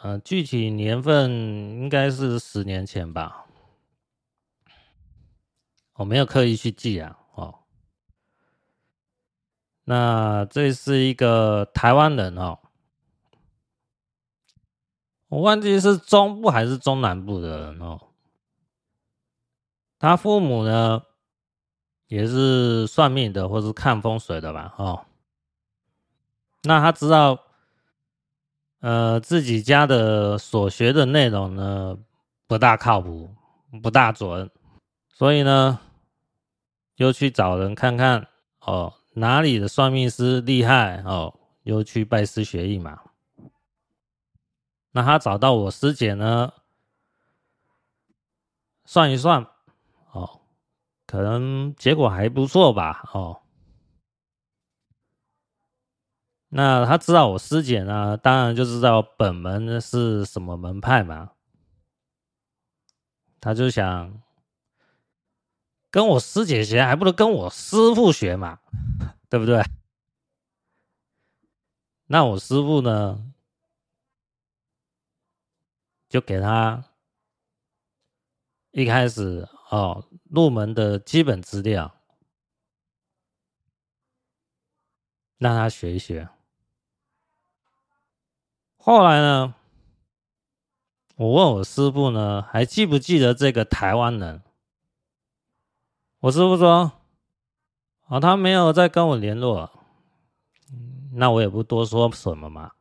[0.02, 3.46] 呃，具体年份应该是十年前吧，
[5.94, 7.60] 我没有刻意去记啊哦。
[9.84, 12.58] 那这是一个台湾人哦，
[15.28, 17.98] 我忘记是中部还是中南部的人哦。
[19.98, 21.02] 他父母呢，
[22.14, 24.72] 也是算命的，或是看风水的吧？
[24.78, 25.04] 哦，
[26.62, 27.36] 那他知道，
[28.78, 31.98] 呃，自己家的所学的内容呢，
[32.46, 33.34] 不大靠谱，
[33.82, 34.48] 不大准，
[35.12, 35.80] 所以呢，
[36.94, 38.28] 又去找人看看
[38.60, 38.94] 哦。
[39.16, 41.34] 哪里的算命师厉害哦？
[41.64, 43.00] 又去拜师学艺嘛。
[44.92, 46.52] 那他找到我师姐呢，
[48.84, 49.46] 算一算，
[51.06, 53.42] 可能结果还不错吧哦。
[56.48, 61.32] 那他知道我师姐呢，当然就知道本门是什么门派嘛。
[63.40, 64.22] 他就想
[65.90, 68.60] 跟我师姐学，还不如跟我师傅学嘛。
[69.28, 69.62] 对不对？
[72.06, 73.32] 那我师傅呢，
[76.08, 76.84] 就给他
[78.70, 81.92] 一开始哦入门的基本资料，
[85.36, 86.28] 让他学一学。
[88.76, 89.54] 后来呢，
[91.16, 94.42] 我问我师傅呢，还记不记得这个台湾人？
[96.20, 96.92] 我师傅说。
[98.06, 99.70] 哦，他没有再跟我联络，
[101.14, 102.72] 那我也不多说什么嘛。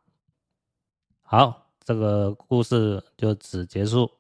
[1.21, 4.11] 好，这个故事就此结束。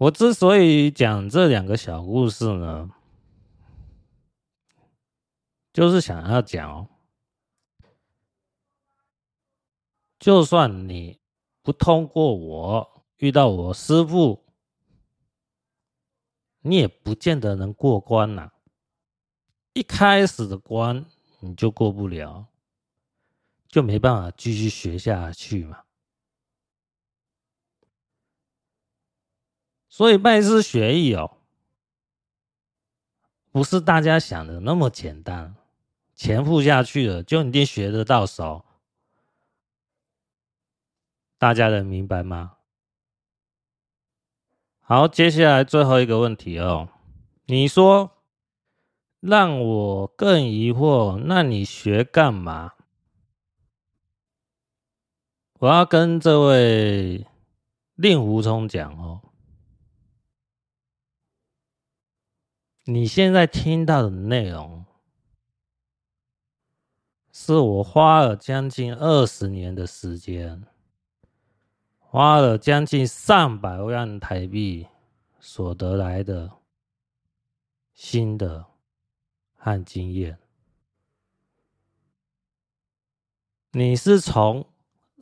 [0.00, 2.90] 我之所以讲这两个小故事呢，
[5.74, 6.88] 就是想要讲，
[10.18, 11.20] 就算你
[11.60, 14.46] 不通过我遇到我师父。
[16.62, 18.50] 你也不见得能过关呐，
[19.74, 21.04] 一开始的关
[21.40, 22.46] 你就过不了，
[23.68, 25.84] 就没办法继续学下去嘛。
[29.90, 31.36] 所以拜师学艺哦，
[33.50, 35.56] 不是大家想的那么简单，
[36.14, 38.64] 钱付下去了就一定学得到手，
[41.36, 42.52] 大家能明白吗？
[44.78, 46.88] 好，接下来最后一个问题哦。
[47.46, 48.12] 你说
[49.18, 52.74] 让我更疑惑，那你学干嘛？
[55.58, 57.26] 我要跟这位
[57.96, 59.20] 令狐冲讲哦，
[62.92, 64.84] 你现在听到的内容，
[67.30, 70.66] 是我花了将近二十年的时间。
[72.00, 74.88] 花了将近上百万台币
[75.38, 76.50] 所得来的
[77.94, 78.66] 心得
[79.54, 80.40] 和经验，
[83.70, 84.66] 你是从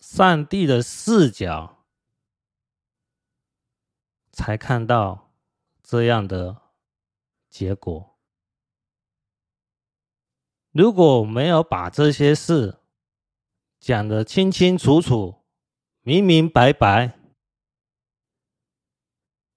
[0.00, 1.84] 上帝的视角
[4.32, 5.30] 才看到
[5.82, 6.62] 这样的
[7.48, 8.18] 结果。
[10.70, 12.80] 如果没有把这些事
[13.80, 15.44] 讲得清清楚楚，
[16.02, 17.18] 明明白白，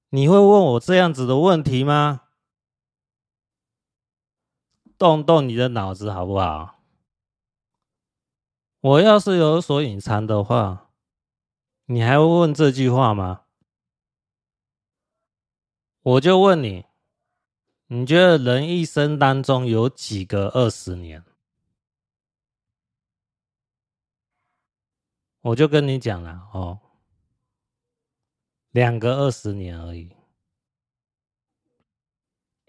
[0.09, 2.27] 你会问我这样子的问题吗？
[4.97, 6.83] 动动你的脑子好不好？
[8.79, 10.91] 我要是有所隐藏的话，
[11.85, 13.45] 你还会问这句话吗？
[16.01, 16.85] 我就问你，
[17.93, 21.25] 你觉得人一生当中有几个二十年？
[25.41, 26.79] 我就跟你讲了哦，
[28.69, 30.15] 两个二十年而已。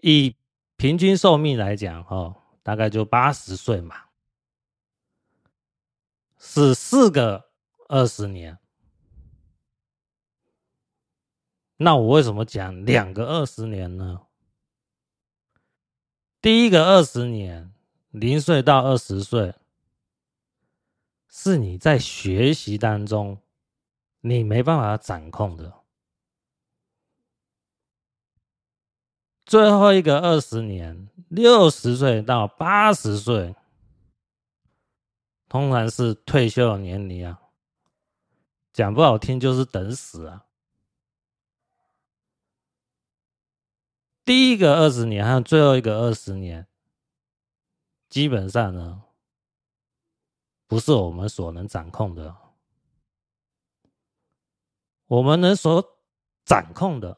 [0.01, 0.35] 以
[0.75, 3.95] 平均寿命来讲，哦，大概就八十岁嘛，
[6.37, 7.49] 是四个
[7.87, 8.59] 二十年。
[11.77, 14.27] 那我为什么讲两个二十年呢？
[16.43, 17.71] 第一个二十年，
[18.11, 19.55] 零岁到二十岁。
[21.29, 23.37] 是你在学习当中，
[24.19, 25.71] 你没办法掌控的。
[29.45, 33.55] 最后一个二十年，六十岁到八十岁，
[35.47, 37.39] 通常是退休的年龄啊。
[38.73, 40.43] 讲不好听，就是等死啊。
[44.25, 46.67] 第一个二十年和最后一个二十年，
[48.09, 49.03] 基本上呢。
[50.65, 52.35] 不是我们所能掌控的，
[55.05, 55.99] 我们能所
[56.45, 57.15] 掌控的，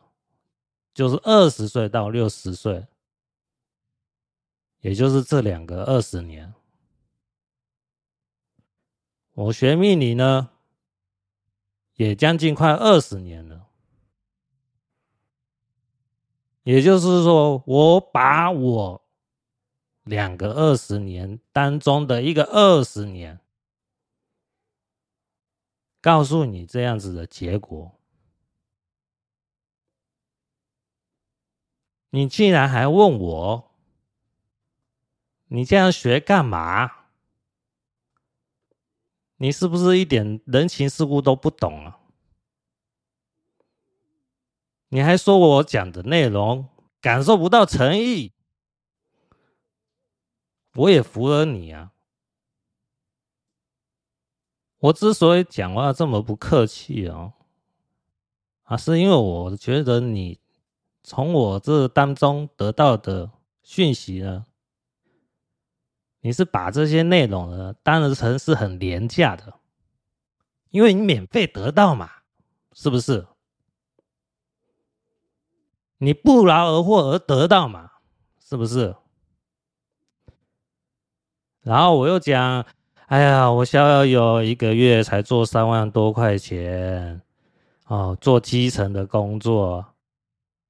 [0.94, 2.86] 就是二十岁到六十岁，
[4.82, 6.54] 也就是这两个二十年。
[9.36, 10.50] 我学命理呢，
[11.94, 13.70] 也将近快二十年了，
[16.66, 19.02] 也就是说，我把我
[20.04, 23.40] 两个二十年当中的一个二十年。
[26.02, 28.00] 告诉你这样子的结果，
[32.12, 33.72] 你竟然还问我，
[35.48, 36.92] 你这样学干嘛？
[39.38, 42.00] 你是不是一点人情世故都不懂啊？
[44.96, 46.70] 你还说我讲的内容
[47.02, 48.32] 感受不到诚意，
[50.74, 51.92] 我也服了你啊！
[54.78, 57.34] 我之所以讲话这么不客气哦，
[58.64, 60.40] 啊，是因为我觉得你
[61.04, 63.30] 从我这当中得到的
[63.64, 64.46] 讯息呢，
[66.22, 69.60] 你是把这些内容呢当成是很廉价的，
[70.70, 72.10] 因为你免费得到嘛，
[72.72, 73.28] 是不是？
[75.98, 77.92] 你不劳而获而得到嘛，
[78.40, 78.96] 是不是？
[81.62, 82.66] 然后我又讲。
[83.08, 87.22] 哎呀，我逍遥游一个月才做三万多块钱，
[87.86, 89.94] 哦，做基层的工作，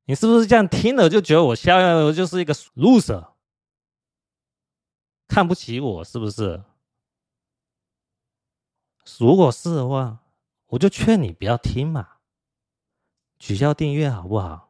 [0.03, 3.29] 你是不是这样听了就觉得我逍遥游就是一个 loser，
[5.29, 6.61] 看不起我是不是？
[9.17, 10.19] 如果是的话，
[10.67, 12.17] 我就劝你不要听嘛，
[13.39, 14.64] 取消订阅好不好？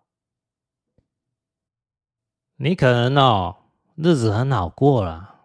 [2.58, 3.58] 你可能哦，
[3.96, 5.36] 日子很好过了。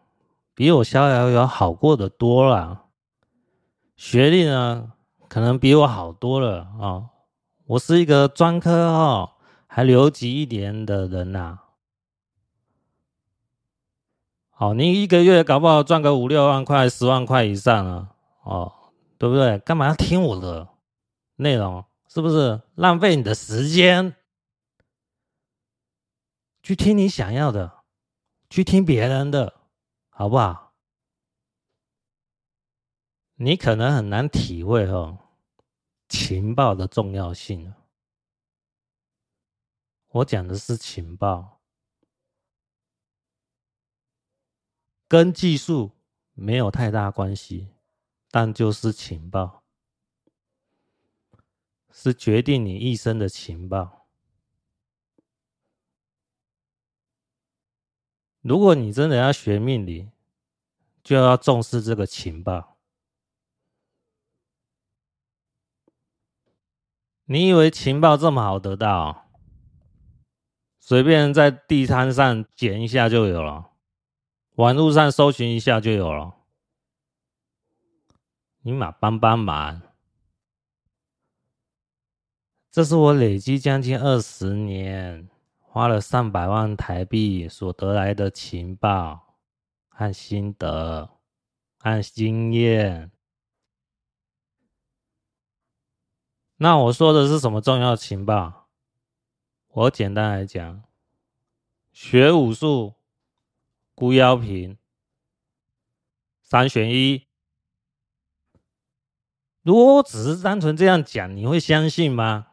[0.55, 2.85] 比我逍遥游好过得多了，
[3.97, 4.93] 学历呢，
[5.29, 7.11] 可能比我好多了啊、哦！
[7.67, 9.31] 我是一个专科哦，
[9.67, 11.65] 还留级一年的人呐、啊。
[14.51, 18.09] 好，你一个月搞不好赚个五六万块、十万块以上啊，
[18.45, 18.73] 哦，
[19.19, 19.59] 对不对？
[19.59, 20.69] 干嘛要听我的
[21.37, 21.85] 内容？
[22.07, 24.15] 是不是浪费你的时间？
[26.71, 27.83] 去听你想要的，
[28.49, 29.61] 去听别人的。
[30.09, 30.73] 好不好？
[33.35, 35.19] 你可能很难体会哦，
[36.09, 37.75] 情报的重要性。
[40.11, 41.61] 我讲的是情报，
[45.09, 45.91] 跟技术
[46.35, 47.75] 没有太大关系，
[48.31, 49.65] 但就是情报，
[51.91, 54.00] 是决定你一生的情报。
[58.43, 60.11] 如果你真的要学命理，
[61.03, 62.79] 就要重视这个情报。
[67.25, 69.27] 你以为情报这么好得到？
[70.79, 73.71] 随便在地摊上捡一下就有了，
[74.57, 76.35] 网络上搜寻一下就有了。
[78.63, 79.83] 你嘛帮帮忙，
[82.71, 85.29] 这是我累积将近二十年。
[85.73, 89.37] 花了上百万台币所得来的情报
[89.89, 91.09] 和心得
[91.79, 93.13] 和经验，
[96.57, 98.69] 那我说的是什么重要情报？
[99.69, 100.83] 我简单来讲，
[101.93, 102.97] 学武术
[103.95, 104.77] 孤夭平，
[106.43, 107.29] 三选一。
[109.63, 112.49] 如果我只是单纯这样讲，你会相信吗？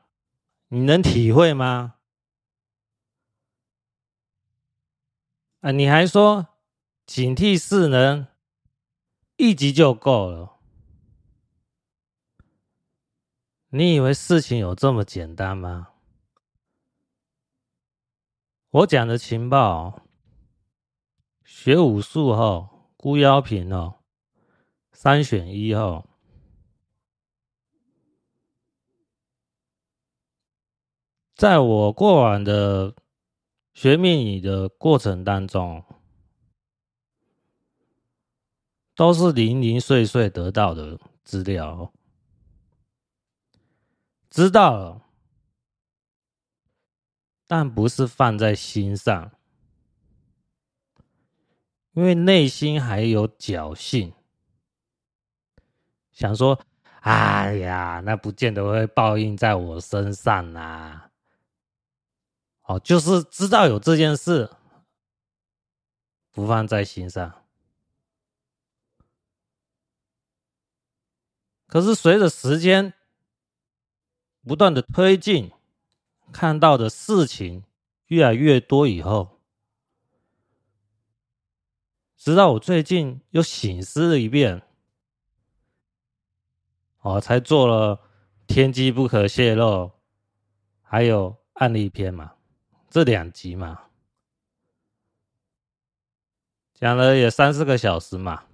[0.67, 1.95] 你能体会吗？
[5.67, 6.47] 啊，你还说
[7.05, 8.25] 警惕四能
[9.35, 10.61] 一级就够了？
[13.71, 15.89] 你以为事情有这么简单吗？
[18.69, 20.03] 我讲的情报，
[21.43, 23.95] 学武术后孤夭平哦，
[24.93, 26.07] 三选一哦。
[31.35, 32.95] 在我过往的
[33.77, 35.83] 学命理的过程当中，
[38.95, 41.93] 都是零零碎碎得到的资料，
[44.31, 45.01] 知道了，
[47.45, 49.31] 但不是放在心上，
[51.91, 54.11] 因为内心还有侥幸，
[56.11, 56.59] 想说
[57.01, 61.03] ：“哎呀，那不见得会报应在我身上啊。”
[62.67, 64.51] 哦，就是知道有这件事，
[66.31, 67.45] 不放在心上。
[71.65, 72.93] 可是随着时间
[74.43, 75.51] 不断的推进，
[76.33, 77.63] 看到的事情
[78.07, 79.39] 越来越多以后，
[82.17, 84.61] 直到我最近又醒思了一遍，
[86.99, 88.01] 哦，才做了
[88.45, 89.91] 天机不可泄露，
[90.81, 92.36] 还有案例篇嘛。
[92.97, 93.89] 这两集嘛，
[96.73, 98.45] 讲了也三四个小时嘛，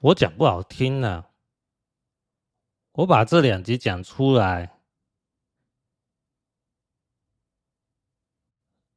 [0.00, 1.26] 我讲不好听呢，
[2.92, 4.78] 我把这两集讲出来，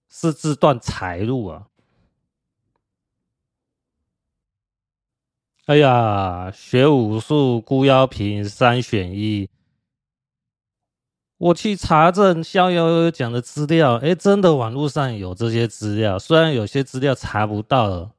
[0.07, 1.69] 是自断财路啊！
[5.65, 9.49] 哎呀，学武术孤夭平三选一。
[11.37, 18.13] 我去查证逍遥游讲的资料，哎，真的网络上有这些资料，虽然有些资料查不到了，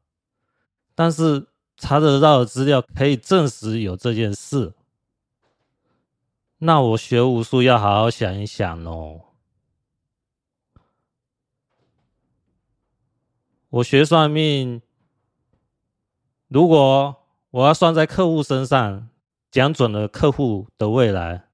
[0.94, 4.72] 但是查得到的资料可以证实有这件事。
[6.58, 9.22] 那我学武术要好好想一想哦。
[13.70, 14.80] 我学算命，
[16.46, 17.16] 如果
[17.50, 19.08] 我要算在客户身上，
[19.50, 21.47] 讲准了客户的未来。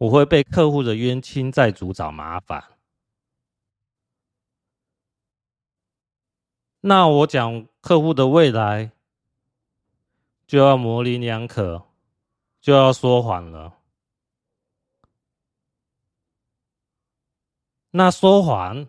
[0.00, 2.78] 我会被客户的冤亲债主找麻烦，
[6.80, 8.92] 那我讲客户的未来
[10.46, 11.84] 就要模棱两可，
[12.62, 13.76] 就要说谎了。
[17.90, 18.88] 那说谎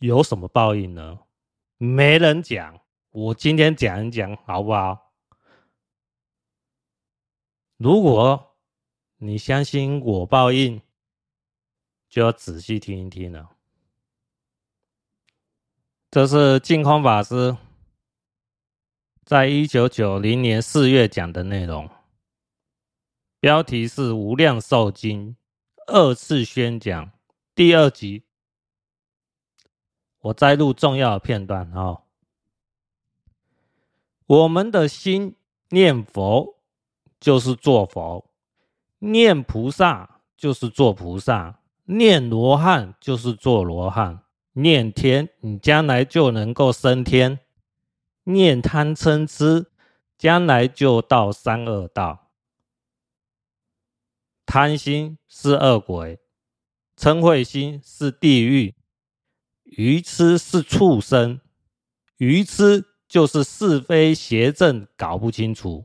[0.00, 1.20] 有什么报应呢？
[1.76, 2.80] 没人讲，
[3.10, 5.12] 我今天讲一讲好不好？
[7.76, 8.53] 如果
[9.26, 10.82] 你相信我报应，
[12.10, 13.56] 就要仔细听一听了。
[16.10, 17.56] 这是净空法师
[19.24, 21.88] 在一九九零年四月讲的内容，
[23.40, 25.34] 标题是《无量寿经》
[25.86, 27.10] 二次宣讲
[27.54, 28.24] 第二集。
[30.18, 32.02] 我摘录重要的片段哦。
[34.26, 35.34] 我们的心
[35.70, 36.58] 念佛，
[37.18, 38.30] 就是做佛。
[39.04, 47.38] 念菩萨就是做菩萨，念罗汉就是做罗汉，念天你将来就能够升天，
[48.24, 49.66] 念贪嗔痴
[50.16, 52.30] 将来就到三恶道。
[54.46, 56.18] 贪心是恶鬼，
[56.96, 58.74] 嗔恚心是地狱，
[59.64, 61.40] 愚痴是畜生，
[62.16, 65.84] 愚痴就是是非邪正搞不清楚。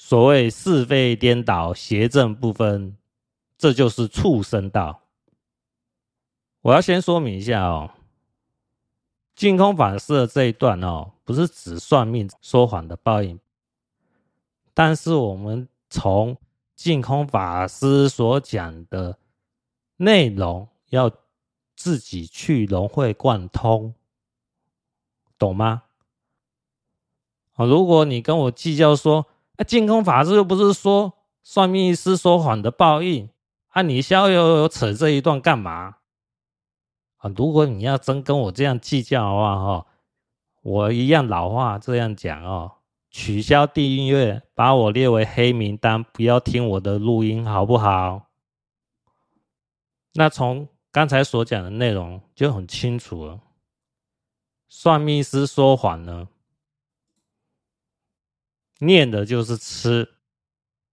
[0.00, 2.96] 所谓是非颠倒、邪正不分，
[3.58, 5.00] 这就是畜生道。
[6.60, 7.90] 我要先说明一下哦，
[9.34, 13.40] 净空法师的这一段哦，不是指算命说谎的报应，
[14.72, 16.36] 但是我们从
[16.76, 19.18] 净空法师所讲的
[19.96, 21.10] 内容，要
[21.74, 23.92] 自己去融会贯通，
[25.36, 25.82] 懂吗？
[27.54, 29.26] 啊，如果你跟我计较说，
[29.58, 33.28] 那净空法师又不是说算命师说谎的报应，
[33.68, 35.96] 啊，你逍遥游扯这一段干嘛？
[37.18, 39.86] 啊，如果你要真跟我这样计较的话，哈，
[40.62, 42.76] 我一样老话这样讲哦，
[43.10, 48.28] 取消订阅，把我列为黑名单，不要听我的录音，好不好？
[50.14, 53.40] 那从刚才所讲的内容就很清楚了。
[54.68, 56.28] 算命师说谎呢，
[58.78, 60.16] 念的就是吃，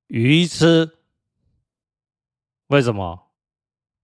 [0.07, 0.97] 愚痴。
[2.67, 3.31] 为什么？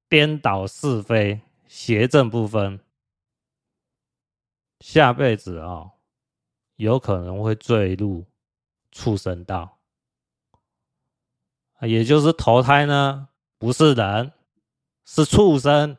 [0.08, 2.82] 颠倒是非，邪正不分，
[4.82, 5.92] 下辈子啊、哦，
[6.76, 8.26] 有可能会坠入
[8.92, 9.80] 畜生道，
[11.80, 14.34] 也就是投胎呢，不是人，
[15.06, 15.98] 是畜生，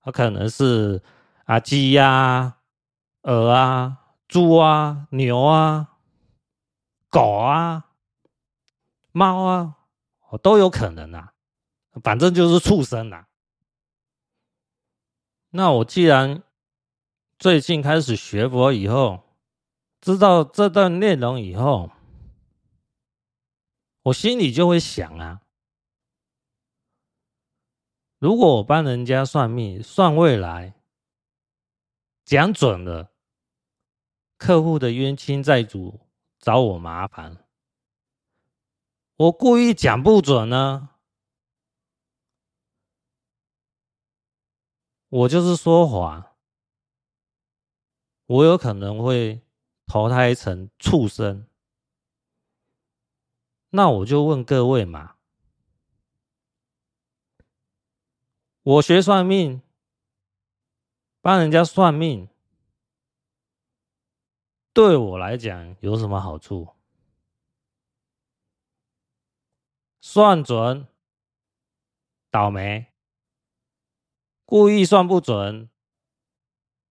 [0.00, 1.02] 他可能是
[1.46, 2.58] 啊鸡呀、
[3.22, 5.89] 鹅啊、猪啊、牛啊、
[7.10, 7.90] 狗啊、
[9.12, 9.76] 猫啊，
[10.42, 11.34] 都有可能啊。
[12.02, 13.26] 反正就是畜生啊。
[15.50, 16.42] 那我既然
[17.38, 19.24] 最近开始学佛以后，
[20.00, 21.90] 知道这段内容以后，
[24.02, 25.42] 我心里就会想啊，
[28.18, 30.74] 如果我帮人家算命，算未来，
[32.24, 33.12] 讲准了，
[34.38, 35.98] 客户的冤亲债主
[36.40, 37.44] 找我麻烦，
[39.16, 40.88] 我故意讲不准呢？
[45.10, 46.34] 我就是说谎，
[48.24, 49.42] 我有可能会
[49.84, 51.46] 投胎成畜生。
[53.68, 55.16] 那我就问各位嘛，
[58.62, 59.60] 我学算命，
[61.20, 62.29] 帮人家算命，
[64.72, 66.68] 对我来讲有什么好处？
[70.00, 70.86] 算准，
[72.30, 72.86] 倒霉。
[74.44, 75.68] 故意算不准，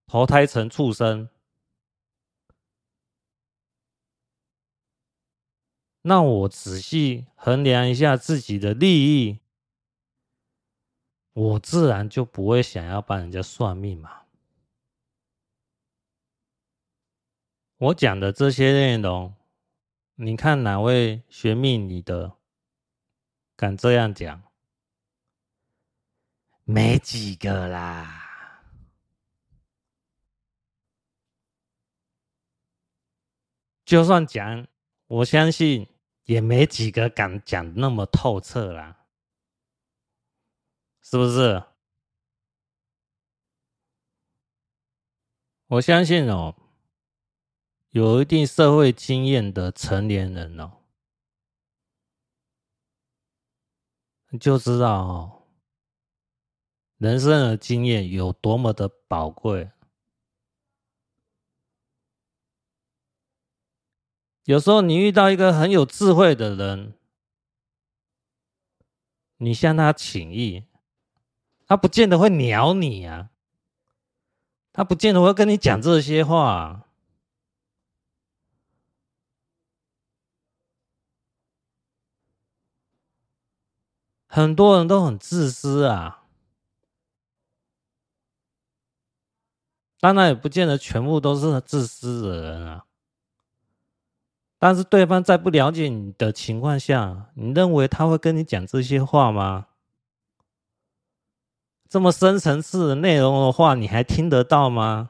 [0.05, 1.29] 投胎成畜生，
[6.03, 9.39] 那我仔细衡量一下自己的利益，
[11.33, 14.18] 我自然就不会想要帮人家算命嘛。
[17.79, 19.33] 我讲的这些内容，
[20.15, 22.35] 你看哪位学命理的
[23.55, 24.43] 敢这样讲？
[26.65, 28.69] 没几个啦，
[33.85, 34.67] 就算讲，
[35.07, 35.87] 我相信
[36.25, 39.05] 也没几个敢讲那么透彻啦，
[41.01, 41.63] 是不是？
[45.67, 46.53] 我相信哦，
[47.91, 50.73] 有一定社会经验的成年人哦，
[54.29, 55.35] 你就知道哦。
[56.97, 59.71] 人生的经验有多么的宝贵？
[64.43, 66.93] 有时候你遇到一个很有智慧的人，
[69.37, 70.65] 你向他请益，
[71.65, 73.31] 他不见得会鸟你啊，
[74.71, 76.85] 他不见得会跟你讲这些话。
[84.31, 86.23] 很多人都很自私啊。
[89.99, 92.85] 当然也不见得全部都是自私的人啊，
[94.57, 99.65] 但是对方在不了解你的情况下，你认为他会跟你讲这些话吗？
[101.89, 105.09] 这么深层次的内容的话，你还听得到吗？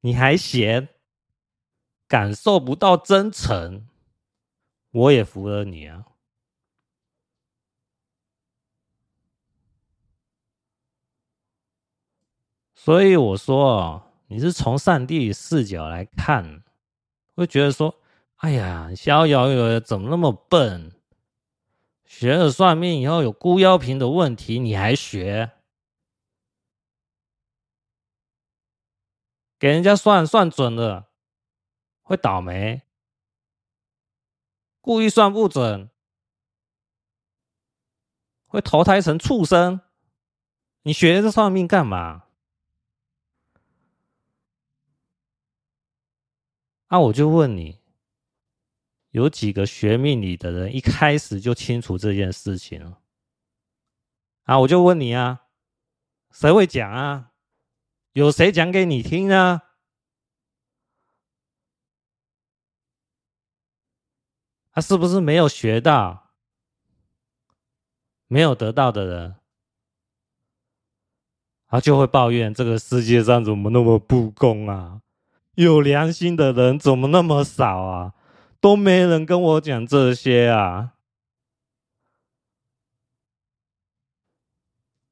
[0.00, 0.88] 你还嫌
[2.08, 3.86] 感受不到真诚？
[4.90, 6.04] 我也服了你啊！
[12.84, 16.62] 所以我说，你是从上帝视角来看，
[17.34, 17.98] 会觉得说
[18.36, 20.92] ：“哎呀，逍遥游怎么那么笨？
[22.04, 25.52] 学了算命以后有孤妖瓶的问题，你还学？
[29.58, 31.08] 给人家算算准了，
[32.02, 32.82] 会倒霉；
[34.82, 35.88] 故意算不准，
[38.46, 39.80] 会投胎成畜生。
[40.82, 42.24] 你学这算命干嘛？”
[46.94, 47.80] 那、我就问你，
[49.10, 53.00] 有几个学命理的人一开始就清楚这件事情了？
[54.44, 55.46] 啊，我就问你啊，
[56.30, 57.32] 谁会讲啊？
[58.12, 59.62] 有谁讲给你听啊？
[64.70, 66.30] 他、是不是没有学到、
[68.28, 69.34] 没有得到的人，
[71.66, 75.00] 他就会抱怨这个世界上怎么那么不公啊？
[75.54, 78.14] 有良心的人怎么那么少啊？
[78.60, 80.94] 都没人跟我讲这些啊！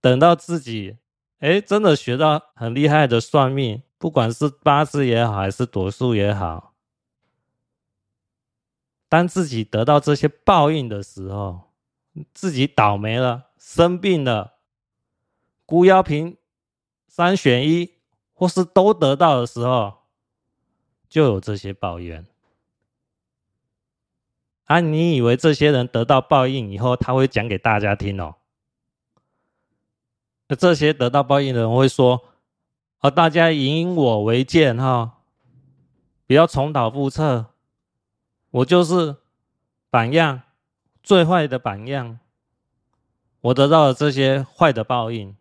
[0.00, 0.96] 等到自己
[1.38, 6.74] 哎真的学到很厉害的算命，不管是八字也好，还是朵数也好，
[9.08, 11.72] 当自己得到这些报应的时候，
[12.32, 14.54] 自己倒霉了，生病了，
[15.66, 16.38] 孤妖瓶
[17.06, 17.96] 三选一，
[18.32, 20.01] 或是都得到的时候，
[21.12, 22.24] 就有这些抱怨。
[24.64, 28.36] 啊，你以为这些人得到报应以后，他会讲给大家听哦？
[30.48, 32.30] 那这些得到报应的人会说
[33.00, 35.18] ：“啊，大家以我为鉴哈，
[36.26, 37.50] 不要重蹈覆辙。
[38.50, 39.16] 我就是
[39.90, 40.40] 榜样，
[41.02, 42.20] 最坏的榜样。
[43.42, 45.36] 我得到了这些坏的报应。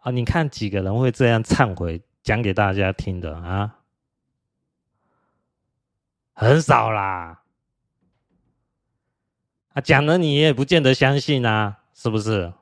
[0.00, 3.78] 啊，你看几个人会这样忏悔，讲给大家听的啊？”
[6.36, 7.42] 很少啦，
[9.72, 12.52] 啊，讲了你也不见得相信啊，是不是？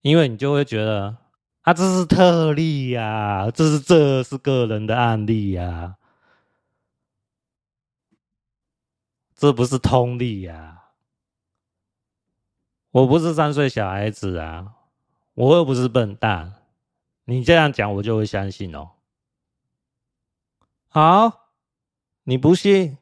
[0.00, 1.18] 因为你就会觉得
[1.60, 5.96] 啊，这是特例呀，这是这是个人的案例呀，
[9.36, 10.81] 这不是通例呀。
[12.92, 14.74] 我不是三岁小孩子啊，
[15.34, 16.62] 我又不是笨蛋。
[17.24, 18.90] 你这样讲，我就会相信哦。
[20.88, 21.48] 好，
[22.24, 22.98] 你不信，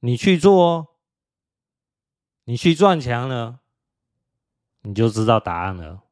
[0.00, 0.88] 你去做哦，
[2.44, 3.60] 你去撞墙了，
[4.82, 6.02] 你就知道答案了。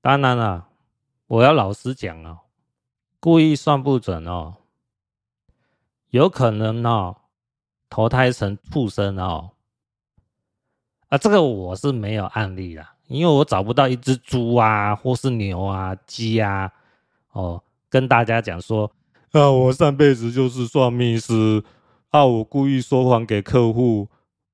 [0.00, 0.70] 当然了，
[1.26, 2.40] 我要老实讲哦，
[3.18, 4.56] 故意算不准哦，
[6.08, 7.19] 有可能哦，
[7.90, 9.50] 投胎成畜生哦。
[11.08, 16.72] 啊，这个我是没有案例啦，因为我找不到一只猪啊，或是牛啊、鸡啊，
[17.32, 18.90] 哦，跟大家讲说，
[19.32, 21.64] 啊，我上辈子就是算命师，
[22.10, 24.08] 啊，我故意说谎给客户，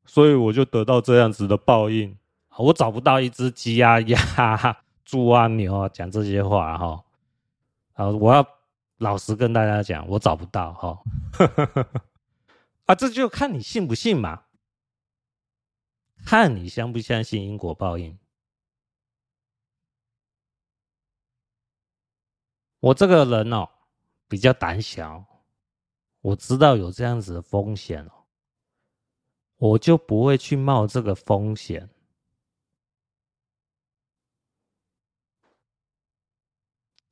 [0.07, 2.17] 所以我就得到这样子的报应。
[2.57, 7.05] 我找不到一只鸡啊、鸭、猪啊、牛啊讲这些话哈，
[7.93, 8.43] 啊，我要
[8.97, 10.99] 老实跟大家讲，我找不到哈，
[12.87, 14.45] 啊，这就看你信不信嘛。
[16.25, 18.19] 看你相不相信因果报应。
[22.81, 23.69] 我这个人哦，
[24.29, 25.25] 比较胆小，
[26.21, 28.27] 我知道有这样子的风险哦，
[29.57, 31.89] 我就不会去冒这个风险。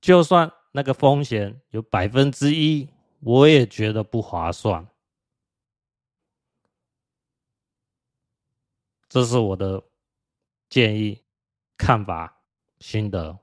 [0.01, 2.89] 就算那个风险有百分之一，
[3.21, 4.87] 我也觉得不划算。
[9.15, 9.81] 这是我的
[10.69, 11.25] 建议、
[11.77, 12.43] 看法、
[12.81, 13.39] 心得，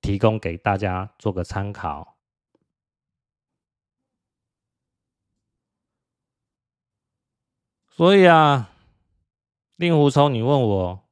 [0.00, 2.18] 提供给大家做个参考。
[7.86, 8.72] 所以啊，
[9.76, 11.08] 令狐冲，你问我，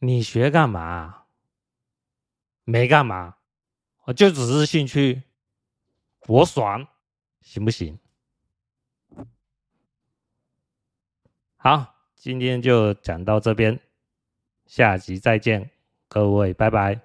[0.00, 1.28] 你学干嘛？
[2.64, 3.38] 没干嘛，
[4.02, 5.22] 我就只是兴趣，
[6.26, 6.86] 我爽，
[7.40, 7.98] 行不行？
[11.66, 13.80] 好，今天就讲到这边，
[14.66, 15.70] 下集再见，
[16.10, 17.00] 各位，拜拜。